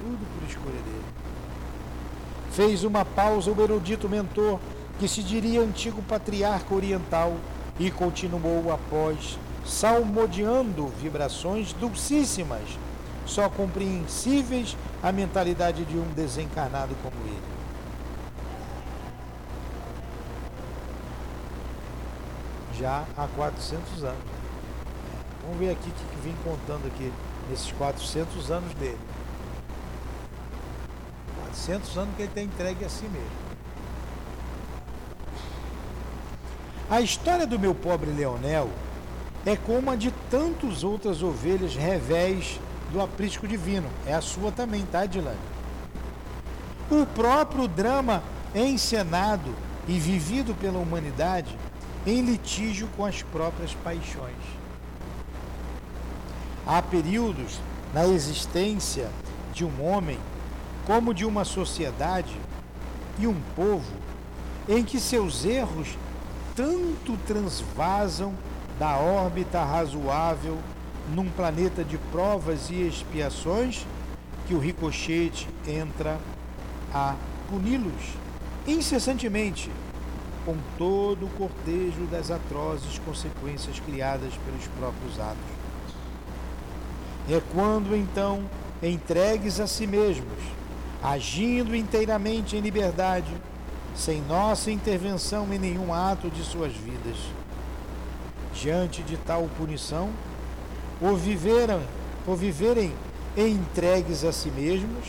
[0.06, 1.06] tudo por escolha dele.
[2.52, 4.60] Fez uma pausa o erudito mentor,
[5.00, 7.36] que se diria antigo patriarca oriental,
[7.80, 12.78] e continuou após, salmodiando vibrações dulcíssimas,
[13.26, 17.56] só compreensíveis à mentalidade de um desencarnado como ele.
[22.80, 24.24] Já há 400 anos.
[25.44, 27.12] Vamos ver aqui o que vem contando aqui
[27.50, 28.98] nesses 400 anos dele.
[31.56, 33.46] 400 anos que ele tem entregue a si mesmo.
[36.90, 38.70] A história do meu pobre Leonel
[39.46, 42.60] é como a de tantas outras ovelhas revés
[42.92, 43.88] do aprisco divino.
[44.06, 45.38] É a sua também, tá, Edilane?
[46.92, 48.22] O próprio drama
[48.54, 49.56] encenado
[49.88, 51.58] e vivido pela humanidade
[52.06, 54.36] em litígio com as próprias paixões.
[56.68, 57.60] Há períodos
[57.94, 59.10] na existência
[59.54, 60.20] de um homem
[60.86, 62.36] como de uma sociedade
[63.20, 63.94] e um povo
[64.68, 65.98] em que seus erros
[66.56, 68.34] tanto transvasam
[68.80, 70.58] da órbita razoável
[71.14, 73.86] num planeta de provas e expiações
[74.48, 76.20] que o ricochete entra
[76.94, 77.16] a
[77.50, 78.26] puni-los
[78.68, 79.72] incessantemente
[80.46, 85.56] com todo o cortejo das atrozes consequências criadas pelos próprios atos.
[87.30, 88.44] É quando então,
[88.82, 90.38] entregues a si mesmos,
[91.06, 93.32] agindo inteiramente em liberdade,
[93.96, 97.18] sem nossa intervenção em nenhum ato de suas vidas.
[98.56, 100.10] Diante de tal punição,
[101.00, 101.82] ou viveram,
[102.26, 102.92] ou viverem
[103.38, 105.06] entregues a si mesmos,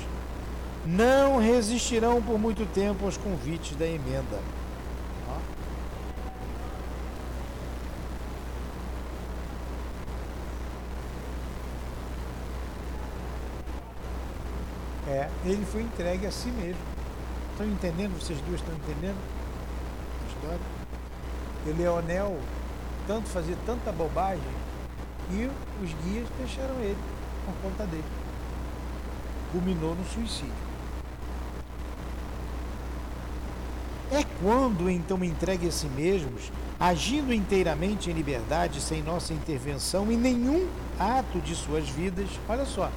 [0.84, 4.38] não resistirão por muito tempo aos convites da emenda.
[15.16, 16.82] É, ele foi entregue a si mesmo.
[17.52, 18.20] Estão entendendo?
[18.20, 20.60] Vocês duas estão entendendo a história?
[21.66, 22.38] E Leonel
[23.06, 24.42] tanto fazia tanta bobagem
[25.30, 25.50] e
[25.82, 26.98] os guias deixaram ele
[27.46, 28.04] por conta dele.
[29.52, 30.52] Culminou no suicídio.
[34.12, 40.16] É quando então entregue a si mesmos, agindo inteiramente em liberdade, sem nossa intervenção em
[40.18, 42.90] nenhum ato de suas vidas, olha só,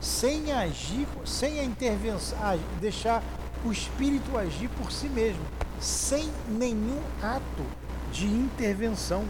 [0.00, 2.38] sem agir, sem a intervenção,
[2.80, 3.22] deixar
[3.64, 5.42] o espírito agir por si mesmo,
[5.80, 7.64] sem nenhum ato
[8.12, 9.24] de intervenção.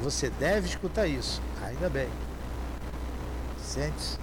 [0.00, 2.08] Você deve escutar isso, ainda bem.
[3.58, 4.18] Sente-se.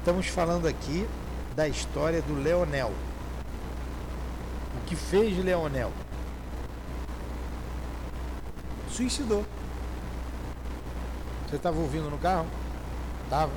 [0.00, 1.06] Estamos falando aqui
[1.54, 2.92] da história do Leonel.
[4.76, 5.92] O que fez Leonel?
[8.90, 9.44] Suicidou.
[11.46, 12.46] Você estava ouvindo no carro?
[13.24, 13.52] Estava.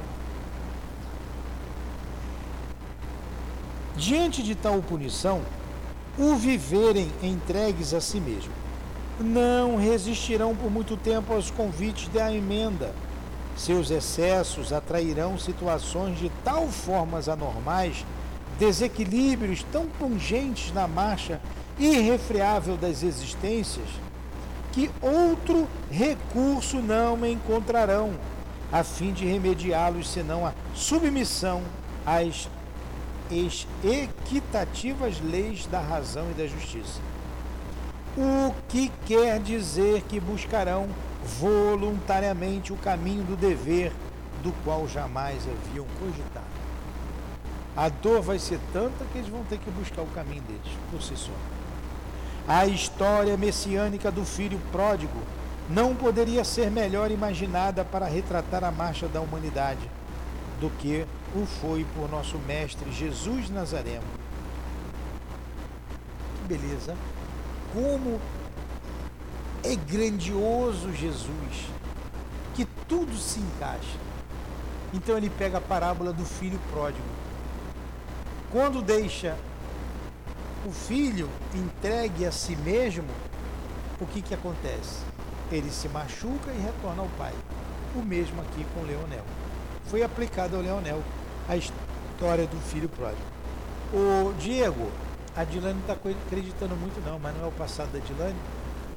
[3.96, 5.42] Diante de tal punição,
[6.18, 8.52] o viverem entregues a si mesmo,
[9.20, 12.94] não resistirão por muito tempo aos convites da emenda
[13.56, 18.06] seus excessos atrairão situações de tal formas anormais,
[18.60, 21.40] desequilíbrios tão pungentes na marcha
[21.80, 23.88] irrefreável das existências,
[24.72, 28.14] que outro recurso não encontrarão
[28.72, 31.62] a fim de remediá-los senão a submissão
[32.06, 32.50] às
[33.84, 37.00] equitativas leis da razão e da justiça.
[38.18, 40.88] O que quer dizer que buscarão
[41.40, 43.92] voluntariamente o caminho do dever
[44.44, 46.46] do qual jamais haviam cogitado.
[47.76, 51.02] A dor vai ser tanta que eles vão ter que buscar o caminho deles por
[51.02, 51.34] si só.
[52.48, 55.20] A história messiânica do filho pródigo
[55.70, 59.90] não poderia ser melhor imaginada para retratar a marcha da humanidade
[60.62, 64.04] do que o foi por nosso mestre Jesus Nazareno.
[66.38, 66.96] Que beleza!
[67.74, 68.22] Como
[69.66, 71.70] é grandioso Jesus,
[72.54, 73.98] que tudo se encaixa.
[74.94, 77.08] Então ele pega a parábola do filho pródigo.
[78.52, 79.36] Quando deixa
[80.66, 83.08] o filho entregue a si mesmo,
[84.00, 85.04] o que, que acontece?
[85.52, 87.34] Ele se machuca e retorna ao pai.
[87.96, 89.24] O mesmo aqui com Leonel.
[89.86, 91.02] Foi aplicado ao Leonel
[91.48, 93.22] a história do filho pródigo.
[93.94, 94.92] O Diego,
[95.36, 98.36] a Dilane não está acreditando muito não, mas não é o passado da Dilane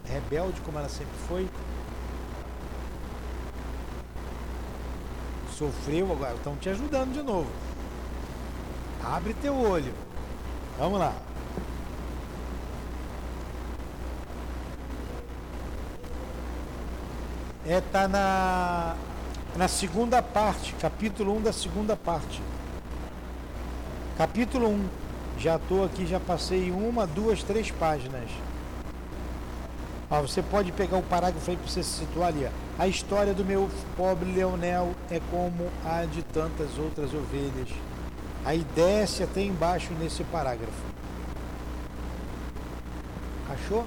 [0.09, 1.49] rebelde como ela sempre foi.
[5.53, 7.51] Sofreu agora, estão te ajudando de novo.
[9.05, 9.93] Abre teu olho.
[10.79, 11.13] Vamos lá.
[17.67, 18.97] É, tá na,
[19.57, 22.41] na segunda parte, capítulo 1 da segunda parte.
[24.17, 24.89] Capítulo 1.
[25.39, 28.31] Já estou aqui, já passei uma, duas, três páginas.
[30.11, 32.47] Ó, você pode pegar o parágrafo aí para você se situar ali.
[32.47, 32.83] Ó.
[32.83, 37.69] A história do meu pobre Leonel é como a de tantas outras ovelhas.
[38.45, 40.89] Aí desce até embaixo nesse parágrafo.
[43.51, 43.85] Achou?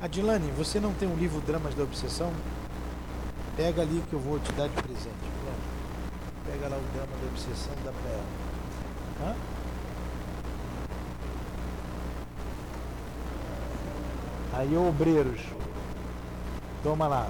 [0.00, 2.32] Adilane, você não tem um livro Dramas da Obsessão?
[3.56, 5.36] Pega ali que eu vou te dar de presente.
[6.44, 8.24] Pega lá o Drama da Obsessão, dá pra ela.
[9.24, 9.55] Hã?
[14.56, 15.42] Aí, obreiros,
[16.82, 17.28] toma lá,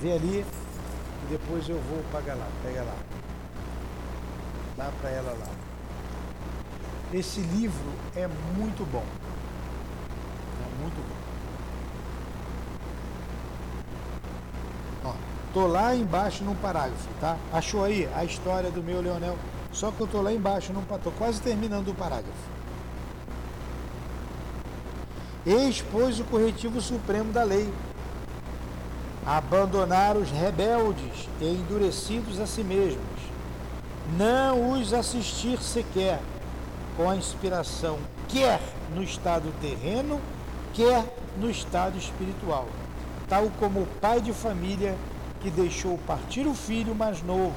[0.00, 0.46] vê ali
[1.24, 2.94] e depois eu vou pagar lá, pega lá.
[4.74, 5.46] Dá para ela lá.
[7.12, 9.04] Esse livro é muito bom.
[10.62, 10.96] É muito
[15.02, 15.10] bom.
[15.10, 15.14] Ó,
[15.52, 17.36] tô lá embaixo no parágrafo, tá?
[17.52, 19.36] Achou aí a história do meu Leonel?
[19.70, 22.53] Só que eu tô lá embaixo, não tô quase terminando o parágrafo.
[25.46, 27.68] Expôs o corretivo supremo da lei.
[29.26, 33.00] Abandonar os rebeldes e endurecidos a si mesmos,
[34.16, 36.20] não os assistir sequer,
[36.96, 38.60] com a inspiração, quer
[38.94, 40.20] no estado terreno,
[40.72, 41.04] quer
[41.38, 42.68] no estado espiritual,
[43.28, 44.94] tal como o pai de família
[45.40, 47.54] que deixou partir o filho mais novo,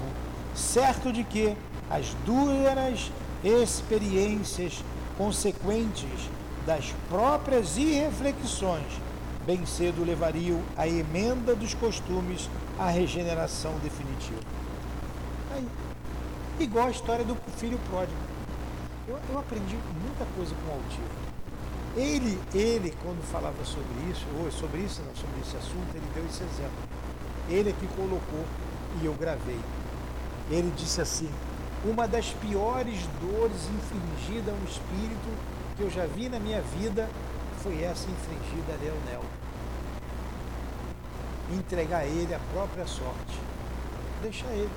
[0.55, 1.55] certo de que
[1.89, 3.11] as duras
[3.43, 4.83] experiências
[5.17, 6.29] consequentes
[6.68, 9.07] das próprias irreflexões
[9.45, 14.41] bem cedo levariam à emenda dos costumes à regeneração definitiva.
[15.55, 15.65] Aí,
[16.59, 18.20] igual a história do filho pródigo.
[19.07, 21.28] Eu, eu aprendi muita coisa com o Altivo.
[21.95, 26.26] Ele, ele, quando falava sobre isso, ou sobre isso, não, sobre esse assunto, ele deu
[26.26, 26.84] esse exemplo.
[27.49, 28.43] Ele é que colocou
[29.01, 29.59] e eu gravei.
[30.51, 31.30] Ele disse assim:
[31.86, 37.07] uma das piores dores infligidas a um espírito que eu já vi na minha vida
[37.61, 39.23] foi essa infligida a Leonel.
[41.53, 43.39] Entregar a ele a própria sorte.
[44.21, 44.71] Deixa ele.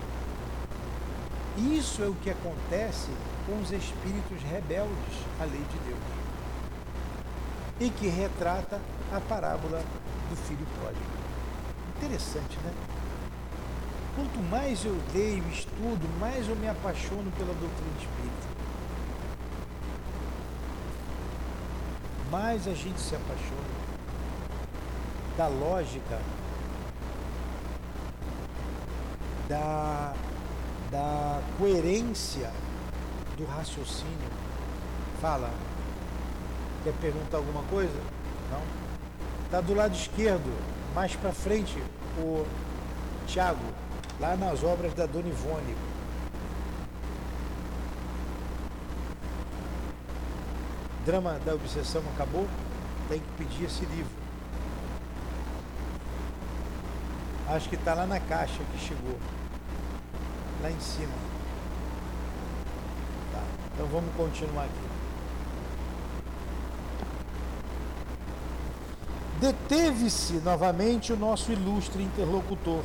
[1.56, 3.08] Isso é o que acontece
[3.46, 5.98] com os espíritos rebeldes à lei de Deus.
[7.80, 8.78] E que retrata
[9.10, 9.82] a parábola
[10.28, 11.00] do filho pródigo.
[11.96, 12.72] Interessante, né?
[14.14, 18.49] Quanto mais eu leio, estudo, mais eu me apaixono pela doutrina espírita.
[22.30, 23.80] Mais a gente se apaixona
[25.36, 26.20] da lógica,
[29.48, 30.14] da,
[30.90, 32.50] da coerência
[33.36, 34.30] do raciocínio.
[35.20, 35.50] Fala.
[36.84, 37.98] Quer perguntar alguma coisa?
[38.50, 38.62] Não?
[39.46, 40.50] Está do lado esquerdo,
[40.94, 41.82] mais para frente,
[42.18, 42.46] o
[43.26, 43.64] Tiago
[44.20, 45.74] lá nas obras da Dona Ivone.
[51.04, 52.46] Drama da Obsessão acabou?
[53.08, 54.12] Tem que pedir esse livro.
[57.48, 59.18] Acho que está lá na caixa que chegou.
[60.62, 61.12] Lá em cima.
[63.32, 63.42] Tá.
[63.74, 64.90] Então vamos continuar aqui.
[69.40, 72.84] Deteve-se novamente o nosso ilustre interlocutor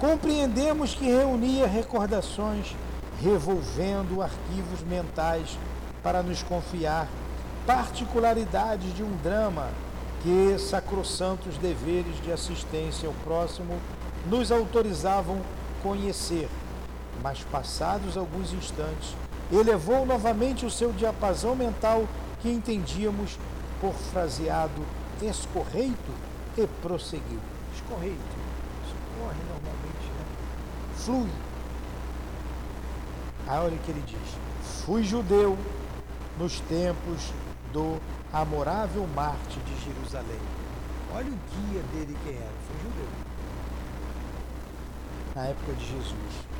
[0.00, 2.74] Compreendemos que reunia recordações,
[3.22, 5.58] revolvendo arquivos mentais
[6.02, 7.06] para nos confiar
[7.66, 9.68] particularidades de um drama
[10.22, 13.78] que sacrossantos deveres de assistência ao próximo
[14.26, 15.40] nos autorizavam
[15.82, 16.48] conhecer.
[17.22, 19.14] Mas passados alguns instantes,
[19.50, 22.06] elevou novamente o seu diapasão mental
[22.40, 23.38] que entendíamos
[23.80, 24.86] por fraseado
[25.22, 26.12] escorreito
[26.56, 27.40] e prosseguiu.
[27.74, 28.40] Escorreito
[29.20, 30.24] corre normalmente, né?
[30.96, 31.30] Flui.
[33.46, 35.56] Aí olha o que ele diz: Fui judeu
[36.38, 37.32] nos tempos
[37.72, 38.00] do
[38.32, 40.40] amorável Marte de Jerusalém.
[41.14, 43.08] Olha o guia dele quem era, foi judeu.
[45.34, 46.50] Na época de Jesus.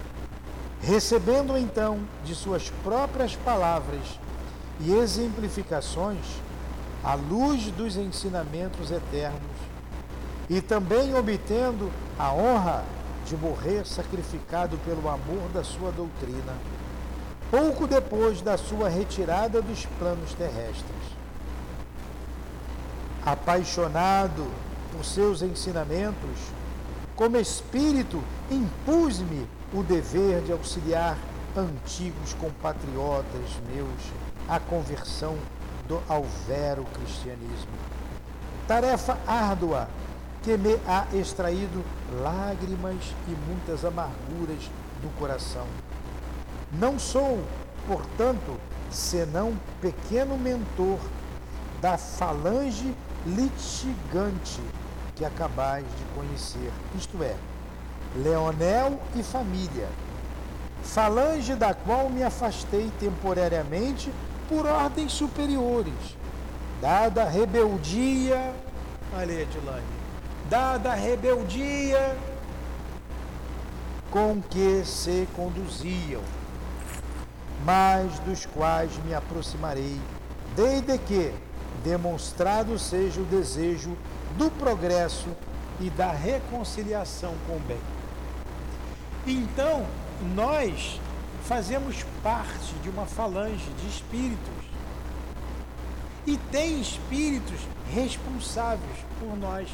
[0.80, 4.18] Recebendo então de suas próprias palavras
[4.80, 6.24] e exemplificações
[7.02, 9.40] a luz dos ensinamentos eternos
[10.48, 12.84] e também obtendo a honra
[13.26, 16.52] de morrer sacrificado pelo amor da sua doutrina,
[17.50, 21.20] pouco depois da sua retirada dos planos terrestres.
[23.26, 24.46] Apaixonado
[24.92, 26.38] por seus ensinamentos,
[27.16, 31.18] como espírito, impus-me o dever de auxiliar
[31.56, 34.00] antigos compatriotas meus
[34.48, 35.36] à conversão
[35.86, 37.72] do, ao vero cristianismo.
[38.66, 39.88] Tarefa árdua
[40.42, 41.84] que me há extraído
[42.22, 44.70] lágrimas e muitas amarguras
[45.02, 45.66] do coração.
[46.72, 47.42] Não sou,
[47.86, 48.58] portanto,
[48.90, 50.98] senão pequeno mentor
[51.80, 52.94] da falange
[53.26, 54.60] litigante
[55.16, 57.34] que acabais de conhecer, isto é,
[58.16, 59.88] Leonel e família,
[60.82, 64.12] falange da qual me afastei temporariamente
[64.48, 66.16] por ordens superiores,
[66.80, 68.54] dada a rebeldia,
[69.14, 69.84] olha aí, Adilane,
[70.48, 72.16] dada a rebeldia
[74.10, 76.22] com que se conduziam,
[77.64, 80.00] mas dos quais me aproximarei,
[80.54, 81.32] desde que
[81.84, 83.96] demonstrado seja o desejo
[84.36, 85.28] do progresso
[85.80, 87.80] e da reconciliação com o bem.
[89.26, 89.86] Então,
[90.34, 91.00] nós
[91.44, 94.70] fazemos parte de uma falange de espíritos.
[96.26, 97.60] E tem espíritos
[97.92, 99.68] responsáveis por nós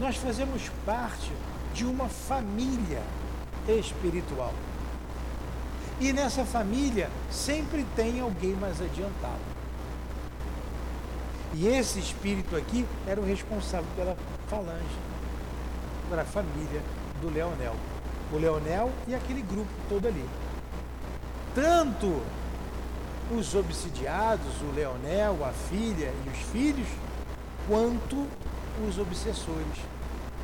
[0.00, 1.30] nós fazemos parte
[1.72, 3.02] de uma família
[3.68, 4.52] espiritual.
[6.00, 9.54] E nessa família sempre tem alguém mais adiantado.
[11.54, 14.16] E esse espírito aqui era o responsável pela
[14.48, 14.98] falange,
[16.10, 16.82] pela família
[17.20, 17.76] do Leonel.
[18.32, 20.28] O Leonel e aquele grupo todo ali.
[21.54, 22.20] Tanto
[23.30, 26.88] os obsidiados, o Leonel, a filha e os filhos,
[27.68, 28.26] quanto
[28.86, 29.78] os obsessores.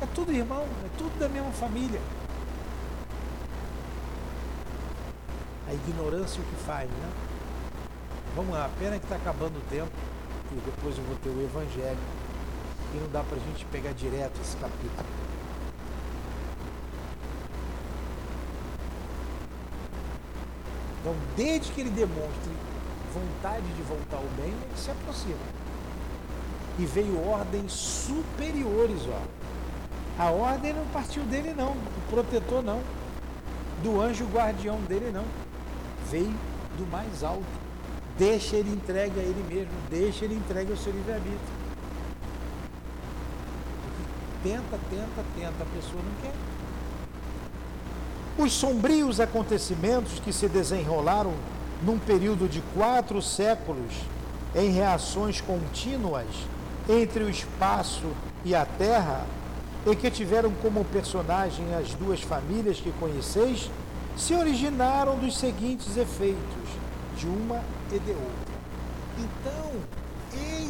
[0.01, 1.99] É tudo irmão, é tudo da mesma família.
[5.71, 7.09] A ignorância o que faz, né?
[8.35, 9.91] Vamos lá, pena que está acabando o tempo
[10.51, 11.97] e depois eu vou ter o Evangelho
[12.93, 15.07] e não dá para a gente pegar direto esse capítulo.
[20.99, 22.51] Então, desde que ele demonstre
[23.13, 25.39] vontade de voltar ao bem, ele se aproxima.
[26.79, 30.21] E veio ordens superiores, ó.
[30.21, 32.81] A ordem não partiu dele não, do protetor não,
[33.81, 35.23] do anjo guardião dele não.
[36.11, 36.33] Veio
[36.77, 37.45] do mais alto.
[38.17, 41.39] Deixa ele entregue a ele mesmo, deixa ele entregue ao seu livre-arbítrio.
[44.43, 46.33] Tenta, tenta, tenta, a pessoa não quer.
[48.37, 51.33] Os sombrios acontecimentos que se desenrolaram
[51.81, 53.93] num período de quatro séculos
[54.53, 56.27] em reações contínuas
[56.89, 58.05] entre o espaço
[58.43, 59.25] e a terra,
[59.85, 63.69] e que tiveram como personagem as duas famílias que conheceis,
[64.17, 66.69] se originaram dos seguintes efeitos,
[67.17, 68.51] de uma e de outra.
[69.17, 69.71] Então,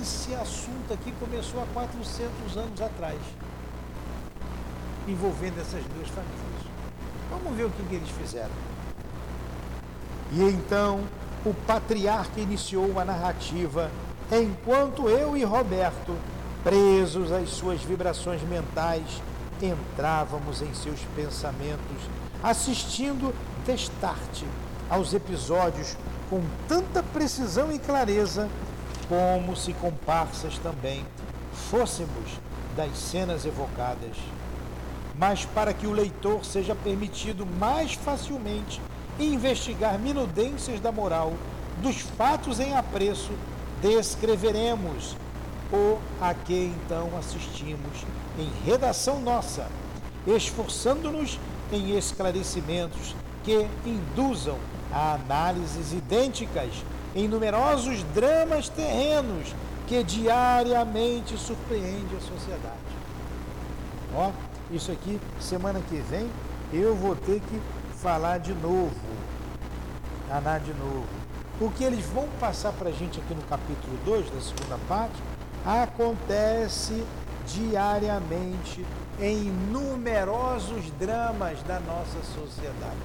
[0.01, 3.19] esse assunto aqui começou há 400 anos atrás,
[5.07, 6.71] envolvendo essas duas famílias.
[7.29, 8.51] Vamos ver o que, que eles fizeram.
[10.33, 11.01] E então
[11.45, 13.91] o patriarca iniciou a narrativa,
[14.31, 16.15] enquanto eu e Roberto,
[16.63, 19.21] presos às suas vibrações mentais,
[19.61, 22.09] entrávamos em seus pensamentos,
[22.43, 23.33] assistindo
[23.65, 24.45] testarte
[24.89, 25.95] aos episódios
[26.29, 28.49] com tanta precisão e clareza,
[29.07, 31.05] como se comparsas também
[31.69, 32.39] fôssemos
[32.75, 34.17] das cenas evocadas.
[35.17, 38.81] Mas para que o leitor seja permitido mais facilmente
[39.19, 41.33] investigar minudências da moral
[41.81, 43.31] dos fatos em apreço,
[43.81, 45.15] descreveremos
[45.71, 48.05] o a que então assistimos
[48.37, 49.67] em redação nossa,
[50.27, 51.39] esforçando-nos
[51.71, 54.57] em esclarecimentos que induzam
[54.91, 56.83] a análises idênticas
[57.15, 59.53] em numerosos dramas terrenos
[59.87, 62.91] que diariamente surpreende a sociedade.
[64.15, 64.31] Ó,
[64.71, 66.29] isso aqui, semana que vem,
[66.71, 67.61] eu vou ter que
[68.01, 68.95] falar de novo,
[70.29, 71.05] anar de novo.
[71.59, 75.21] O que eles vão passar para a gente aqui no capítulo 2, da segunda parte,
[75.65, 77.03] acontece
[77.45, 78.85] diariamente
[79.21, 82.97] em numerosos dramas da nossa sociedade.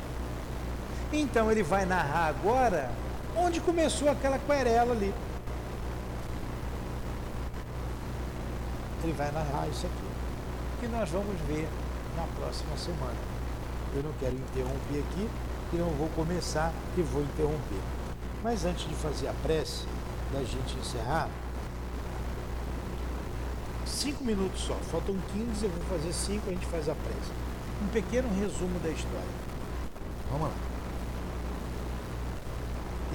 [1.12, 2.90] Então ele vai narrar agora
[3.36, 5.14] onde começou aquela querela ali.
[9.04, 10.06] Ele vai narrar isso aqui
[10.80, 11.68] que nós vamos ver
[12.16, 13.36] na próxima semana.
[13.94, 15.28] Eu não quero interromper aqui
[15.72, 17.80] e não vou começar e vou interromper.
[18.42, 19.84] Mas antes de fazer a prece,
[20.32, 21.28] da gente encerrar,
[23.96, 27.32] cinco minutos só, faltam 15, eu vou fazer cinco, a gente faz a prece.
[27.82, 29.46] Um pequeno resumo da história.
[30.30, 30.54] Vamos lá.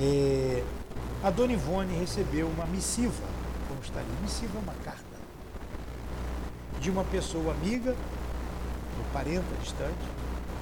[0.01, 0.63] É,
[1.23, 3.23] a Dona Ivone recebeu uma missiva,
[3.67, 5.03] como está ali, missiva é uma carta
[6.79, 9.93] de uma pessoa amiga, ou parenta distante,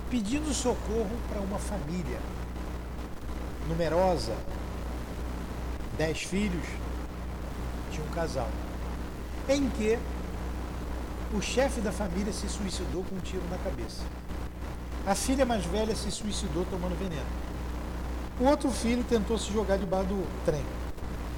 [0.10, 2.20] pedindo socorro para uma família
[3.70, 4.36] numerosa,
[5.98, 6.66] dez filhos,
[7.90, 8.50] de um casal,
[9.54, 9.98] em que
[11.34, 14.04] o chefe da família se suicidou com um tiro na cabeça.
[15.06, 17.26] A filha mais velha se suicidou tomando veneno.
[18.40, 20.64] O outro filho tentou se jogar debaixo do trem.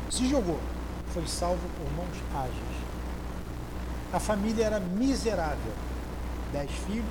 [0.09, 0.59] Se jogou.
[1.13, 2.81] Foi salvo por mãos ágeis.
[4.13, 5.73] A família era miserável.
[6.53, 7.05] Dez filhos,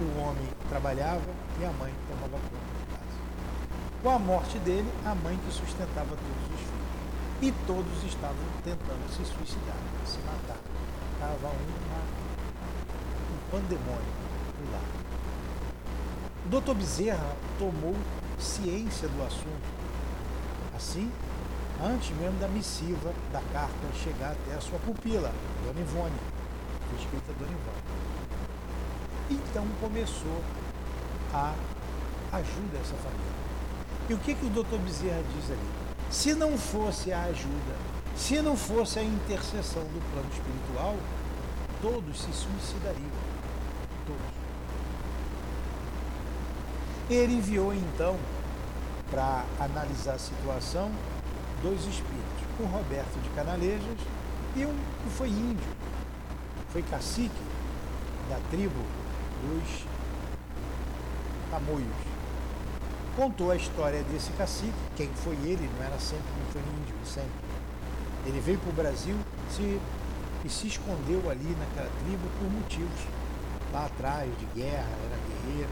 [0.00, 1.20] o homem trabalhava
[1.60, 3.20] e a mãe tomava conta de casa.
[4.02, 6.79] Com a morte dele, a mãe que sustentava todos os filhos.
[7.42, 10.58] E todos estavam tentando se suicidar, se matar.
[11.14, 12.02] Estava uma,
[13.32, 14.12] um pandemônio
[14.70, 14.80] lá.
[16.44, 17.96] O doutor Bezerra tomou
[18.38, 19.80] ciência do assunto.
[20.76, 21.10] Assim,
[21.82, 23.74] antes mesmo da missiva da carta
[24.04, 25.32] chegar até a sua pupila,
[25.64, 26.20] Dona Ivone,
[26.98, 27.82] escrita Dona Ivone.
[29.30, 30.42] Então começou
[31.32, 31.54] a
[32.32, 33.40] ajuda essa família.
[34.10, 35.79] E o que, que o doutor Bezerra diz ali?
[36.10, 37.76] Se não fosse a ajuda,
[38.16, 40.96] se não fosse a intercessão do plano espiritual,
[41.80, 43.10] todos se suicidariam.
[44.06, 44.40] Todos.
[47.08, 48.16] Ele enviou então,
[49.08, 50.90] para analisar a situação,
[51.62, 53.98] dois espíritos, o Roberto de Canalejas
[54.56, 55.72] e um que foi índio,
[56.70, 57.42] foi cacique
[58.28, 58.84] da tribo
[59.42, 59.84] dos
[61.50, 62.09] Tamoios.
[63.16, 67.30] Contou a história desse cacique, quem foi ele, não era sempre, não foi índio, sempre.
[68.26, 69.16] Ele veio para o Brasil
[69.50, 69.80] se,
[70.44, 73.00] e se escondeu ali naquela tribo por motivos.
[73.72, 75.70] Lá atrás, de guerra, era guerreiro,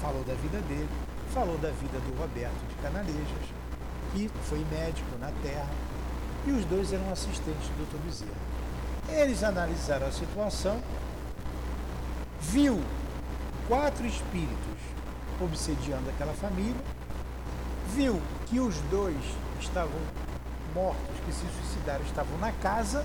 [0.00, 0.88] falou da vida dele,
[1.32, 3.48] falou da vida do Roberto de Canalejas,
[4.12, 5.70] que foi médico na terra,
[6.46, 8.04] e os dois eram assistentes do Dr.
[8.04, 8.52] Bezerra.
[9.08, 10.80] Eles analisaram a situação,
[12.40, 12.80] viu
[13.68, 14.91] quatro espíritos
[15.44, 16.80] obsediando aquela família,
[17.94, 19.16] viu que os dois
[19.60, 20.00] estavam
[20.74, 23.04] mortos, que se suicidaram, estavam na casa,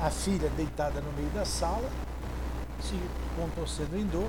[0.00, 1.88] a filha deitada no meio da sala,
[2.80, 3.00] se
[3.36, 4.28] contorcendo em dor,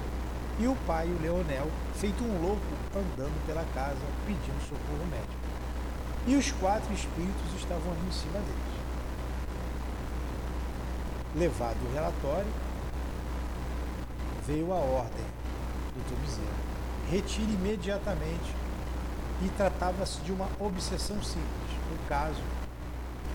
[0.60, 2.62] e o pai, o Leonel, feito um louco,
[2.96, 5.34] andando pela casa pedindo socorro médico.
[6.26, 8.78] E os quatro espíritos estavam ali em cima deles.
[11.36, 12.52] Levado o relatório,
[14.48, 15.26] veio a ordem
[15.94, 16.77] do Tubizero.
[17.10, 18.56] Retire imediatamente.
[19.44, 21.72] E tratava-se de uma obsessão simples.
[21.92, 22.42] No caso,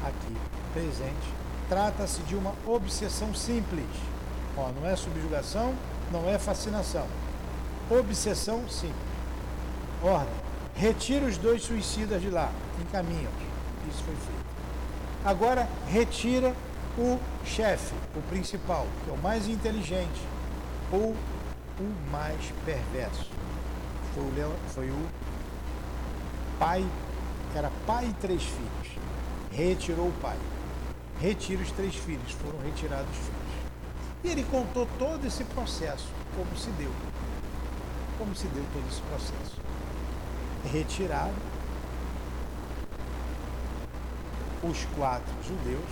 [0.05, 0.37] aqui
[0.73, 1.35] presente,
[1.69, 3.87] trata-se de uma obsessão simples.
[4.57, 5.75] Ó, não é subjugação,
[6.11, 7.07] não é fascinação.
[7.91, 8.97] Obsessão simples.
[10.03, 10.35] Ordem.
[10.75, 12.51] Retira os dois suicidas de lá.
[12.81, 13.29] Encaminha.
[13.89, 14.43] Isso foi feito.
[15.25, 16.53] Agora, retira
[16.99, 20.21] o chefe, o principal, que é o mais inteligente,
[20.91, 21.15] ou
[21.79, 23.31] o mais perverso.
[24.15, 25.09] Foi o, Leão, foi o
[26.59, 26.85] pai,
[27.55, 28.99] era pai e três filhos.
[29.51, 30.37] Retirou o pai.
[31.19, 33.43] Retira os três filhos, foram retirados os filhos.
[34.25, 36.91] E ele contou todo esse processo, como se deu.
[38.19, 39.61] Como se deu todo esse processo.
[40.71, 41.35] Retirado
[44.63, 45.91] os quatro judeus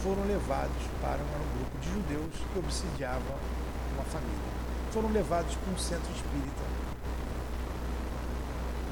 [0.00, 3.36] foram levados para um grupo de judeus que obsidiavam
[3.94, 4.50] uma família.
[4.90, 6.79] Foram levados para um centro espírita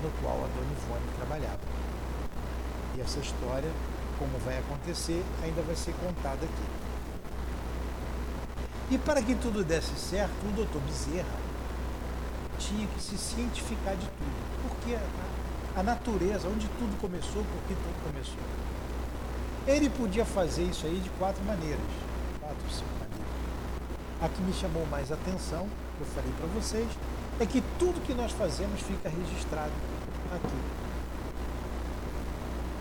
[0.03, 1.61] no qual a Dona Ivone trabalhava.
[2.96, 3.70] E essa história,
[4.18, 6.88] como vai acontecer, ainda vai ser contada aqui.
[8.90, 11.38] E para que tudo desse certo, o doutor Bezerra
[12.59, 14.68] tinha que se cientificar de tudo.
[14.68, 18.42] Porque a, a natureza, onde tudo começou, por que tudo começou.
[19.66, 21.78] Ele podia fazer isso aí de quatro maneiras.
[22.40, 23.28] Quatro, cinco maneiras.
[24.22, 25.68] A que me chamou mais atenção,
[26.01, 26.88] eu falei para vocês,
[27.41, 29.72] é que tudo que nós fazemos fica registrado
[30.34, 30.78] aqui.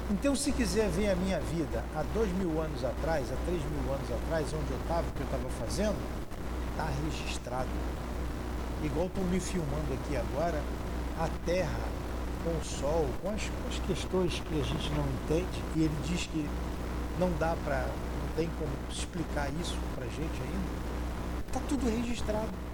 [0.10, 3.94] Então, se quiser ver a minha vida há dois mil anos atrás, há três mil
[3.94, 5.98] anos atrás, onde eu estava, o que eu estava fazendo,
[6.72, 7.70] está registrado.
[8.84, 10.62] Igual estão me filmando aqui agora,
[11.20, 11.80] a Terra
[12.44, 15.98] com o Sol, com as, com as questões que a gente não entende, e ele
[16.06, 16.50] diz que
[17.20, 22.67] não dá para, não tem como explicar isso para a gente ainda, está tudo registrado.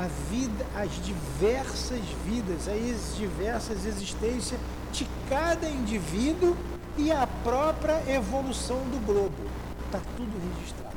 [0.00, 4.58] A vida, as diversas vidas, as diversas existências
[4.90, 6.56] de cada indivíduo
[6.96, 9.36] e a própria evolução do globo.
[9.84, 10.96] Está tudo registrado.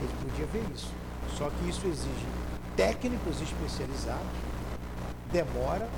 [0.00, 0.92] Ele podia ver isso.
[1.36, 2.26] Só que isso exige
[2.76, 4.26] técnicos especializados,
[5.30, 5.88] demora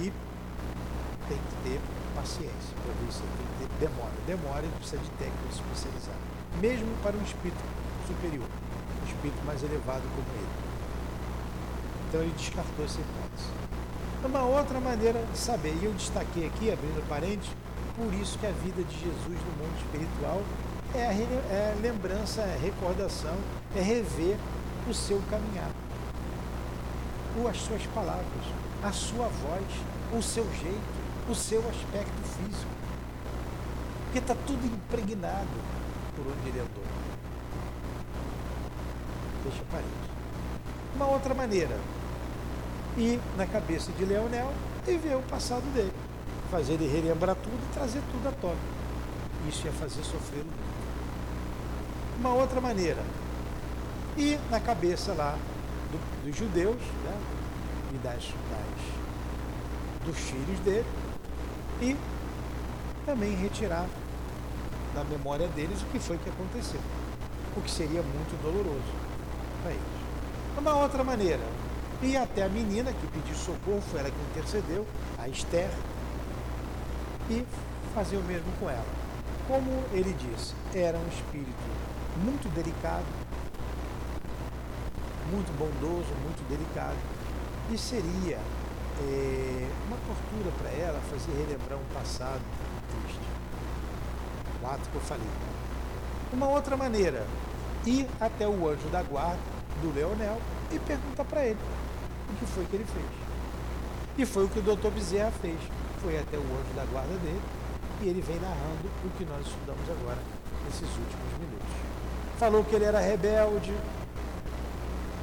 [0.00, 0.12] e
[1.28, 1.80] tem que ter
[2.16, 3.22] paciência para ver isso.
[3.22, 4.12] Tem que ter demora.
[4.26, 6.22] Demora e precisa de técnicos especializados.
[6.60, 7.62] Mesmo para um espírito
[8.08, 8.48] superior,
[9.04, 10.48] espírito mais elevado como ele.
[12.08, 13.48] Então ele descartou essa hipótese.
[14.24, 17.50] Uma outra maneira de saber, e eu destaquei aqui, abrindo parênteses,
[17.96, 20.40] por isso que a vida de Jesus no mundo espiritual
[20.94, 23.36] é é lembrança, é recordação,
[23.76, 24.36] é rever
[24.88, 25.70] o seu caminhar,
[27.48, 28.24] as suas palavras,
[28.82, 29.64] a sua voz,
[30.12, 32.70] o seu jeito, o seu aspecto físico.
[34.04, 35.48] Porque está tudo impregnado
[36.14, 36.73] por onde ele.
[39.44, 39.88] Deixa parede.
[40.96, 41.78] Uma outra maneira,
[42.96, 44.50] ir na cabeça de Leonel
[44.86, 45.92] e ver o passado dele.
[46.50, 48.56] Fazer ele relembrar tudo e trazer tudo à tona.
[49.46, 50.74] Isso ia fazer sofrer muito.
[52.18, 53.02] Uma outra maneira,
[54.16, 55.36] ir na cabeça lá
[55.92, 57.20] do, dos judeus né,
[57.92, 60.86] e das, das, dos filhos dele
[61.82, 61.96] e
[63.04, 63.86] também retirar
[64.94, 66.80] da memória deles o que foi que aconteceu,
[67.56, 69.03] o que seria muito doloroso
[69.70, 70.04] eles.
[70.56, 71.42] Uma outra maneira,
[72.02, 74.86] e até a menina que pediu socorro, foi ela que intercedeu,
[75.18, 75.70] a Esther,
[77.30, 77.44] e
[77.94, 78.84] fazer o mesmo com ela.
[79.48, 81.52] Como ele disse, era um espírito
[82.22, 83.04] muito delicado,
[85.30, 86.96] muito bondoso, muito delicado,
[87.70, 88.38] e seria
[89.00, 92.42] é, uma tortura para ela fazer relembrar um passado
[92.90, 93.20] triste.
[94.62, 95.26] O ato que eu falei.
[96.32, 97.26] Uma outra maneira,
[97.86, 101.58] ir até o anjo da guarda do Leonel e perguntar para ele
[102.30, 103.06] o que foi que ele fez.
[104.16, 105.58] E foi o que o doutor Bezerra fez.
[106.00, 107.40] Foi até o anjo da guarda dele
[108.02, 110.18] e ele vem narrando o que nós estudamos agora,
[110.64, 111.74] nesses últimos minutos.
[112.38, 113.74] Falou que ele era rebelde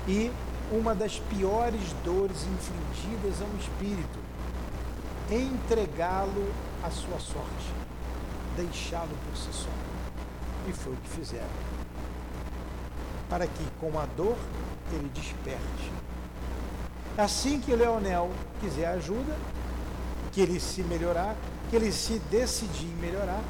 [0.08, 0.32] e
[0.72, 4.20] uma das piores dores infligidas a um espírito,
[5.30, 6.52] entregá-lo
[6.84, 7.74] à sua sorte,
[8.56, 9.70] deixá-lo por si só.
[10.68, 11.81] E foi o que fizeram.
[13.32, 14.36] Para que, com a dor,
[14.92, 15.92] ele desperte.
[17.18, 18.30] Assim que Leonel
[18.60, 19.38] quiser ajuda,
[20.34, 21.34] que ele se melhorar,
[21.70, 23.42] que ele se decidir melhorar,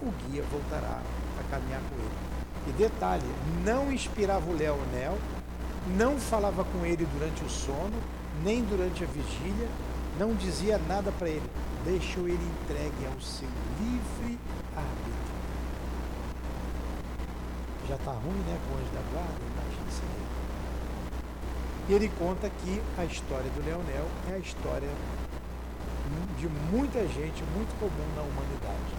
[0.00, 1.02] o guia voltará
[1.40, 2.28] a caminhar com ele.
[2.68, 3.26] E detalhe,
[3.64, 5.18] não inspirava o Leonel,
[5.96, 8.00] não falava com ele durante o sono,
[8.44, 9.68] nem durante a vigília,
[10.16, 11.50] não dizia nada para ele,
[11.84, 13.48] deixou ele entregue ao seu
[13.80, 14.38] livre
[14.76, 15.17] arbítrio.
[17.88, 19.40] Já está ruim, né, com o anjo da guarda?
[19.40, 20.26] Imagina isso aí.
[21.88, 24.90] E ele conta que a história do Leonel é a história
[26.38, 28.94] de muita gente, muito comum na humanidade.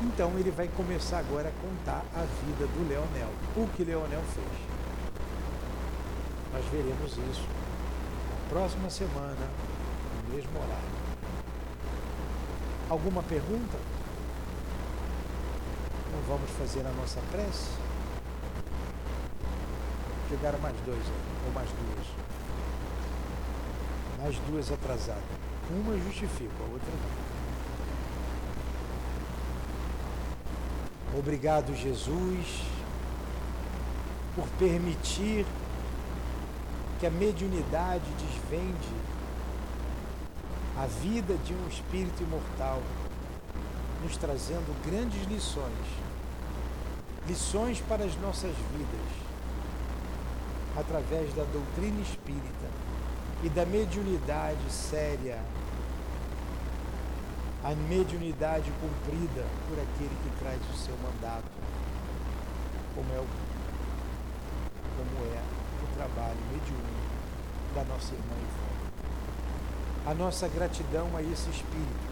[0.00, 4.46] Então ele vai começar agora a contar a vida do Leonel, o que Leonel fez.
[6.52, 7.46] Nós veremos isso
[8.30, 9.48] na próxima semana,
[10.26, 10.98] no mesmo horário.
[12.90, 13.76] Alguma pergunta?
[16.08, 17.68] Então vamos fazer a nossa prece?
[20.28, 21.04] Chegaram mais dois,
[21.46, 22.06] ou mais duas.
[24.18, 25.22] Mais duas atrasadas.
[25.70, 27.28] Uma justifica, a outra não.
[31.18, 32.62] Obrigado, Jesus,
[34.34, 35.44] por permitir
[37.00, 38.88] que a mediunidade desvende
[40.76, 42.80] a vida de um espírito imortal,
[44.08, 45.86] nos trazendo grandes lições,
[47.26, 49.10] lições para as nossas vidas,
[50.78, 52.68] através da doutrina espírita
[53.42, 55.38] e da mediunidade séria,
[57.62, 61.50] a mediunidade cumprida por aquele que traz o seu mandato,
[62.94, 63.26] como é o,
[64.96, 65.42] como é
[65.84, 67.08] o trabalho mediúnico
[67.74, 68.90] da nossa irmã Ivone.
[70.06, 72.07] A nossa gratidão a esse espírito.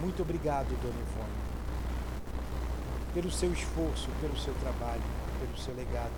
[0.00, 1.28] Muito obrigado, Dona Ivone,
[3.12, 5.02] pelo seu esforço, pelo seu trabalho,
[5.40, 6.12] pelo seu legado.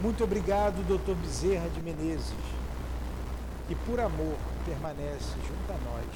[0.00, 2.32] Muito obrigado, doutor Bezerra de Menezes,
[3.66, 6.06] que por amor permanece junto a nós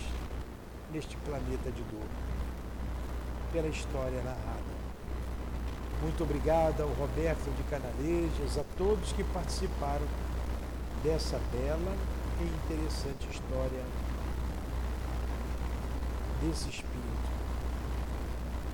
[0.92, 2.06] neste planeta de dor,
[3.52, 4.74] pela história narrada.
[6.02, 10.06] Muito obrigado ao Roberto de Canalejas, a todos que participaram
[11.02, 11.96] dessa bela
[12.40, 13.82] e interessante história
[16.44, 17.30] desse Espírito,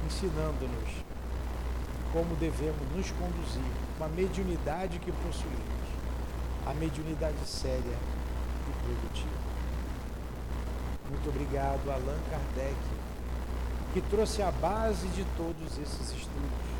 [0.06, 1.04] ensinando-nos
[2.12, 5.88] como devemos nos conduzir com a mediunidade que possuímos,
[6.66, 7.96] a mediunidade séria
[8.82, 9.50] produtivo.
[11.08, 12.76] Muito obrigado, Allan Kardec,
[13.92, 16.70] que trouxe a base de todos esses estudos.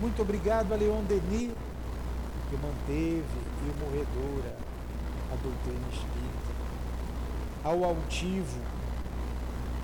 [0.00, 1.52] Muito obrigado a Leon Denis,
[2.50, 3.24] que manteve
[3.62, 4.56] imorredora
[5.32, 6.54] a doutrina espírita.
[7.62, 8.60] Ao altivo,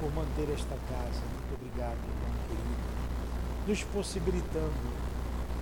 [0.01, 1.21] por manter esta casa.
[1.35, 3.69] Muito obrigado, irmão querido.
[3.69, 4.91] Nos possibilitando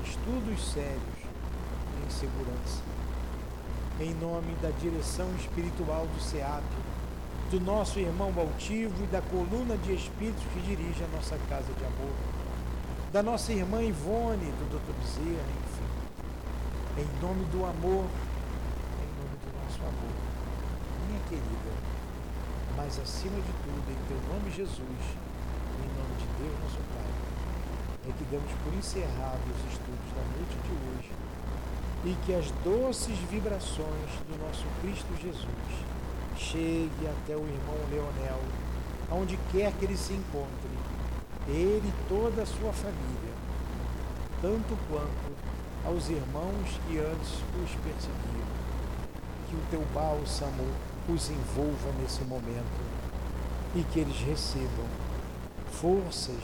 [0.04, 1.18] estudos sérios
[2.06, 2.98] em segurança
[4.00, 6.62] em nome da direção espiritual do SEAP,
[7.50, 11.84] do nosso irmão altivo e da coluna de espíritos que dirige a nossa casa de
[11.84, 12.14] amor,
[13.12, 14.92] da nossa irmã Ivone, do Dr.
[15.00, 17.02] Bezerra, enfim.
[17.02, 18.04] Em nome do amor,
[19.02, 20.14] em nome do nosso amor,
[21.08, 21.97] minha querida,
[22.78, 25.02] mas acima de tudo, em teu nome Jesus,
[25.82, 27.10] em nome de Deus nosso Pai,
[28.08, 31.10] é que damos por encerrados os estudos da noite de hoje
[32.04, 35.88] e que as doces vibrações do nosso Cristo Jesus
[36.36, 38.40] chegue até o irmão Leonel,
[39.10, 40.78] aonde quer que ele se encontre,
[41.48, 43.34] ele e toda a sua família,
[44.40, 45.34] tanto quanto
[45.84, 48.58] aos irmãos que antes os perseguiram.
[49.50, 50.64] Que o teu bálsamo
[51.08, 52.80] os envolva nesse momento
[53.74, 54.86] e que eles recebam
[55.70, 56.42] forças,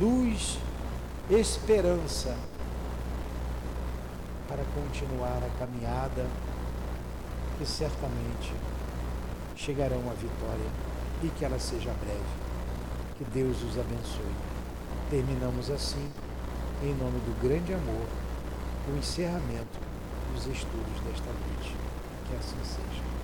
[0.00, 0.58] luz,
[1.30, 2.36] esperança
[4.48, 6.26] para continuar a caminhada
[7.58, 8.52] que certamente
[9.56, 10.70] chegarão à vitória
[11.22, 12.44] e que ela seja breve.
[13.18, 14.34] Que Deus os abençoe.
[15.08, 16.10] Terminamos assim,
[16.82, 18.06] em nome do grande amor,
[18.92, 19.78] o encerramento
[20.34, 21.76] dos estudos desta noite.
[22.28, 23.23] Que assim seja.